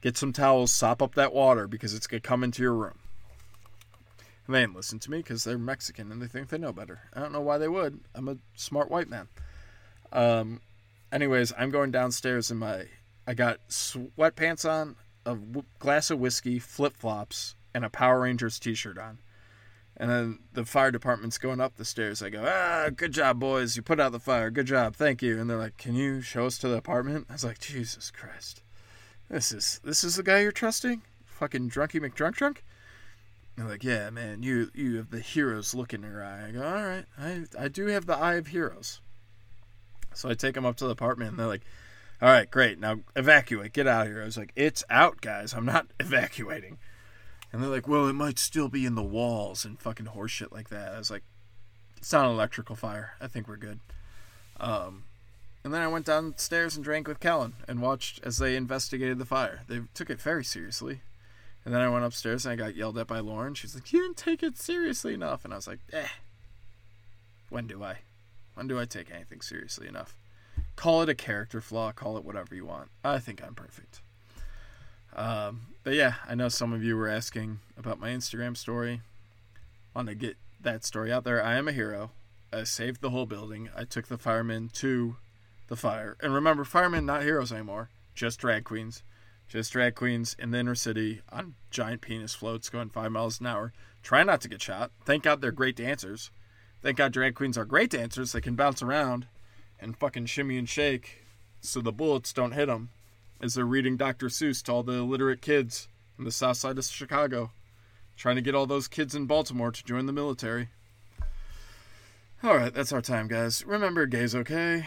Get 0.00 0.16
some 0.16 0.32
towels, 0.32 0.72
sop 0.72 1.02
up 1.02 1.14
that 1.14 1.32
water 1.32 1.66
because 1.66 1.92
it's 1.92 2.06
going 2.06 2.22
to 2.22 2.28
come 2.28 2.42
into 2.42 2.62
your 2.62 2.74
room. 2.74 2.98
And 4.46 4.54
they 4.54 4.60
didn't 4.60 4.76
listen 4.76 4.98
to 5.00 5.10
me 5.10 5.18
because 5.18 5.44
they're 5.44 5.58
Mexican 5.58 6.10
and 6.12 6.22
they 6.22 6.26
think 6.26 6.48
they 6.48 6.58
know 6.58 6.72
better. 6.72 7.00
I 7.12 7.20
don't 7.20 7.32
know 7.32 7.40
why 7.40 7.58
they 7.58 7.68
would. 7.68 8.00
I'm 8.14 8.28
a 8.28 8.38
smart 8.54 8.90
white 8.90 9.08
man. 9.08 9.28
Um, 10.12 10.60
anyways, 11.12 11.52
I'm 11.56 11.70
going 11.70 11.90
downstairs 11.90 12.50
in 12.50 12.58
my. 12.58 12.86
I 13.26 13.34
got 13.34 13.68
sweatpants 13.68 14.68
on, 14.68 14.96
a 15.24 15.34
w- 15.34 15.64
glass 15.78 16.10
of 16.10 16.20
whiskey, 16.20 16.58
flip 16.58 16.96
flops, 16.96 17.56
and 17.74 17.84
a 17.84 17.90
Power 17.90 18.20
Rangers 18.20 18.58
t 18.58 18.74
shirt 18.74 18.98
on. 18.98 19.18
And 19.96 20.10
then 20.10 20.38
the 20.52 20.64
fire 20.64 20.90
department's 20.90 21.38
going 21.38 21.60
up 21.60 21.76
the 21.76 21.84
stairs. 21.84 22.22
I 22.22 22.28
go, 22.28 22.44
ah, 22.46 22.90
good 22.94 23.12
job, 23.12 23.40
boys. 23.40 23.76
You 23.76 23.82
put 23.82 23.98
out 23.98 24.12
the 24.12 24.20
fire. 24.20 24.50
Good 24.50 24.66
job. 24.66 24.94
Thank 24.94 25.22
you. 25.22 25.40
And 25.40 25.48
they're 25.48 25.56
like, 25.56 25.78
can 25.78 25.94
you 25.94 26.20
show 26.20 26.44
us 26.46 26.58
to 26.58 26.68
the 26.68 26.76
apartment? 26.76 27.26
I 27.30 27.32
was 27.32 27.44
like, 27.44 27.58
Jesus 27.58 28.10
Christ. 28.10 28.62
This 29.30 29.52
is 29.52 29.80
this 29.82 30.04
is 30.04 30.16
the 30.16 30.22
guy 30.22 30.40
you're 30.40 30.52
trusting? 30.52 31.02
Fucking 31.24 31.70
drunky 31.70 32.00
McDrunk 32.00 32.34
drunk? 32.34 32.62
They're 33.56 33.66
like, 33.66 33.82
yeah, 33.82 34.10
man, 34.10 34.42
you 34.42 34.70
you 34.74 34.96
have 34.98 35.10
the 35.10 35.20
hero's 35.20 35.74
look 35.74 35.92
in 35.92 36.02
your 36.02 36.22
eye. 36.22 36.48
I 36.48 36.50
go, 36.52 36.62
all 36.62 36.84
right, 36.84 37.04
I 37.18 37.44
I 37.58 37.68
do 37.68 37.86
have 37.86 38.06
the 38.06 38.16
eye 38.16 38.34
of 38.34 38.48
heroes. 38.48 39.00
So 40.16 40.28
I 40.28 40.34
take 40.34 40.54
them 40.54 40.66
up 40.66 40.76
to 40.76 40.84
the 40.86 40.90
apartment, 40.90 41.30
and 41.30 41.38
they're 41.38 41.46
like, 41.46 41.64
all 42.20 42.30
right, 42.30 42.50
great, 42.50 42.78
now 42.78 43.00
evacuate, 43.14 43.72
get 43.72 43.86
out 43.86 44.06
of 44.06 44.12
here. 44.12 44.22
I 44.22 44.24
was 44.24 44.38
like, 44.38 44.52
it's 44.56 44.82
out, 44.88 45.20
guys. 45.20 45.52
I'm 45.52 45.66
not 45.66 45.86
evacuating. 46.00 46.78
And 47.52 47.62
they're 47.62 47.70
like, 47.70 47.88
well, 47.88 48.08
it 48.08 48.14
might 48.14 48.38
still 48.38 48.68
be 48.68 48.86
in 48.86 48.94
the 48.94 49.02
walls 49.02 49.64
and 49.64 49.78
fucking 49.78 50.06
horseshit 50.06 50.52
like 50.52 50.68
that. 50.70 50.94
I 50.94 50.98
was 50.98 51.10
like, 51.10 51.22
it's 51.96 52.12
not 52.12 52.26
an 52.26 52.32
electrical 52.32 52.76
fire. 52.76 53.12
I 53.20 53.26
think 53.26 53.48
we're 53.48 53.56
good. 53.56 53.80
Um, 54.58 55.04
and 55.64 55.74
then 55.74 55.82
I 55.82 55.88
went 55.88 56.06
downstairs 56.06 56.76
and 56.76 56.84
drank 56.84 57.08
with 57.08 57.20
Kellen 57.20 57.54
and 57.68 57.82
watched 57.82 58.20
as 58.24 58.38
they 58.38 58.56
investigated 58.56 59.18
the 59.18 59.24
fire. 59.24 59.62
They 59.68 59.80
took 59.94 60.10
it 60.10 60.20
very 60.20 60.44
seriously. 60.44 61.00
And 61.64 61.74
then 61.74 61.82
I 61.82 61.88
went 61.88 62.04
upstairs 62.04 62.46
and 62.46 62.52
I 62.52 62.56
got 62.56 62.76
yelled 62.76 62.96
at 62.98 63.08
by 63.08 63.18
Lauren. 63.18 63.54
She's 63.54 63.74
like, 63.74 63.92
You 63.92 64.02
didn't 64.02 64.16
take 64.16 64.42
it 64.42 64.56
seriously 64.56 65.14
enough. 65.14 65.44
And 65.44 65.52
I 65.52 65.56
was 65.56 65.66
like, 65.66 65.80
Eh. 65.92 66.06
When 67.48 67.66
do 67.66 67.82
I? 67.82 67.98
When 68.56 68.66
do 68.66 68.80
I 68.80 68.86
take 68.86 69.10
anything 69.10 69.42
seriously 69.42 69.86
enough? 69.86 70.16
Call 70.76 71.02
it 71.02 71.10
a 71.10 71.14
character 71.14 71.60
flaw, 71.60 71.92
call 71.92 72.16
it 72.16 72.24
whatever 72.24 72.54
you 72.54 72.64
want. 72.64 72.88
I 73.04 73.18
think 73.18 73.44
I'm 73.44 73.54
perfect. 73.54 74.00
Um, 75.14 75.66
but 75.84 75.92
yeah, 75.92 76.14
I 76.26 76.34
know 76.34 76.48
some 76.48 76.72
of 76.72 76.82
you 76.82 76.96
were 76.96 77.06
asking 77.06 77.60
about 77.76 78.00
my 78.00 78.08
Instagram 78.08 78.56
story. 78.56 79.02
Want 79.94 80.08
to 80.08 80.14
get 80.14 80.38
that 80.62 80.86
story 80.86 81.12
out 81.12 81.24
there. 81.24 81.44
I 81.44 81.56
am 81.56 81.68
a 81.68 81.72
hero. 81.72 82.12
I 82.50 82.64
saved 82.64 83.02
the 83.02 83.10
whole 83.10 83.26
building. 83.26 83.68
I 83.76 83.84
took 83.84 84.08
the 84.08 84.16
firemen 84.16 84.70
to 84.74 85.16
the 85.68 85.76
fire. 85.76 86.16
And 86.22 86.32
remember, 86.32 86.64
firemen 86.64 87.04
not 87.04 87.24
heroes 87.24 87.52
anymore, 87.52 87.90
just 88.14 88.40
drag 88.40 88.64
queens. 88.64 89.02
Just 89.48 89.72
drag 89.72 89.94
queens 89.94 90.34
in 90.38 90.50
the 90.50 90.58
inner 90.58 90.74
city 90.74 91.20
on 91.30 91.56
giant 91.70 92.00
penis 92.00 92.34
floats 92.34 92.70
going 92.70 92.88
five 92.88 93.12
miles 93.12 93.38
an 93.38 93.46
hour. 93.46 93.74
Try 94.02 94.22
not 94.24 94.40
to 94.40 94.48
get 94.48 94.62
shot. 94.62 94.92
Thank 95.04 95.24
God 95.24 95.40
they're 95.40 95.52
great 95.52 95.76
dancers. 95.76 96.30
Thank 96.82 96.98
God 96.98 97.12
drag 97.12 97.34
queens 97.34 97.58
are 97.58 97.64
great 97.64 97.90
dancers. 97.90 98.32
They 98.32 98.40
can 98.40 98.54
bounce 98.54 98.82
around 98.82 99.26
and 99.80 99.96
fucking 99.96 100.26
shimmy 100.26 100.58
and 100.58 100.68
shake 100.68 101.24
so 101.60 101.80
the 101.80 101.92
bullets 101.92 102.32
don't 102.32 102.52
hit 102.52 102.66
them 102.66 102.90
as 103.40 103.54
they're 103.54 103.64
reading 103.64 103.96
Dr. 103.96 104.28
Seuss 104.28 104.62
to 104.64 104.72
all 104.72 104.82
the 104.82 104.92
illiterate 104.92 105.42
kids 105.42 105.88
in 106.18 106.24
the 106.24 106.30
south 106.30 106.56
side 106.56 106.78
of 106.78 106.84
Chicago, 106.84 107.50
trying 108.16 108.36
to 108.36 108.42
get 108.42 108.54
all 108.54 108.66
those 108.66 108.88
kids 108.88 109.14
in 109.14 109.26
Baltimore 109.26 109.70
to 109.70 109.84
join 109.84 110.06
the 110.06 110.12
military. 110.12 110.68
All 112.42 112.56
right, 112.56 112.72
that's 112.72 112.92
our 112.92 113.02
time, 113.02 113.28
guys. 113.28 113.64
Remember, 113.66 114.06
gay's 114.06 114.34
okay. 114.34 114.86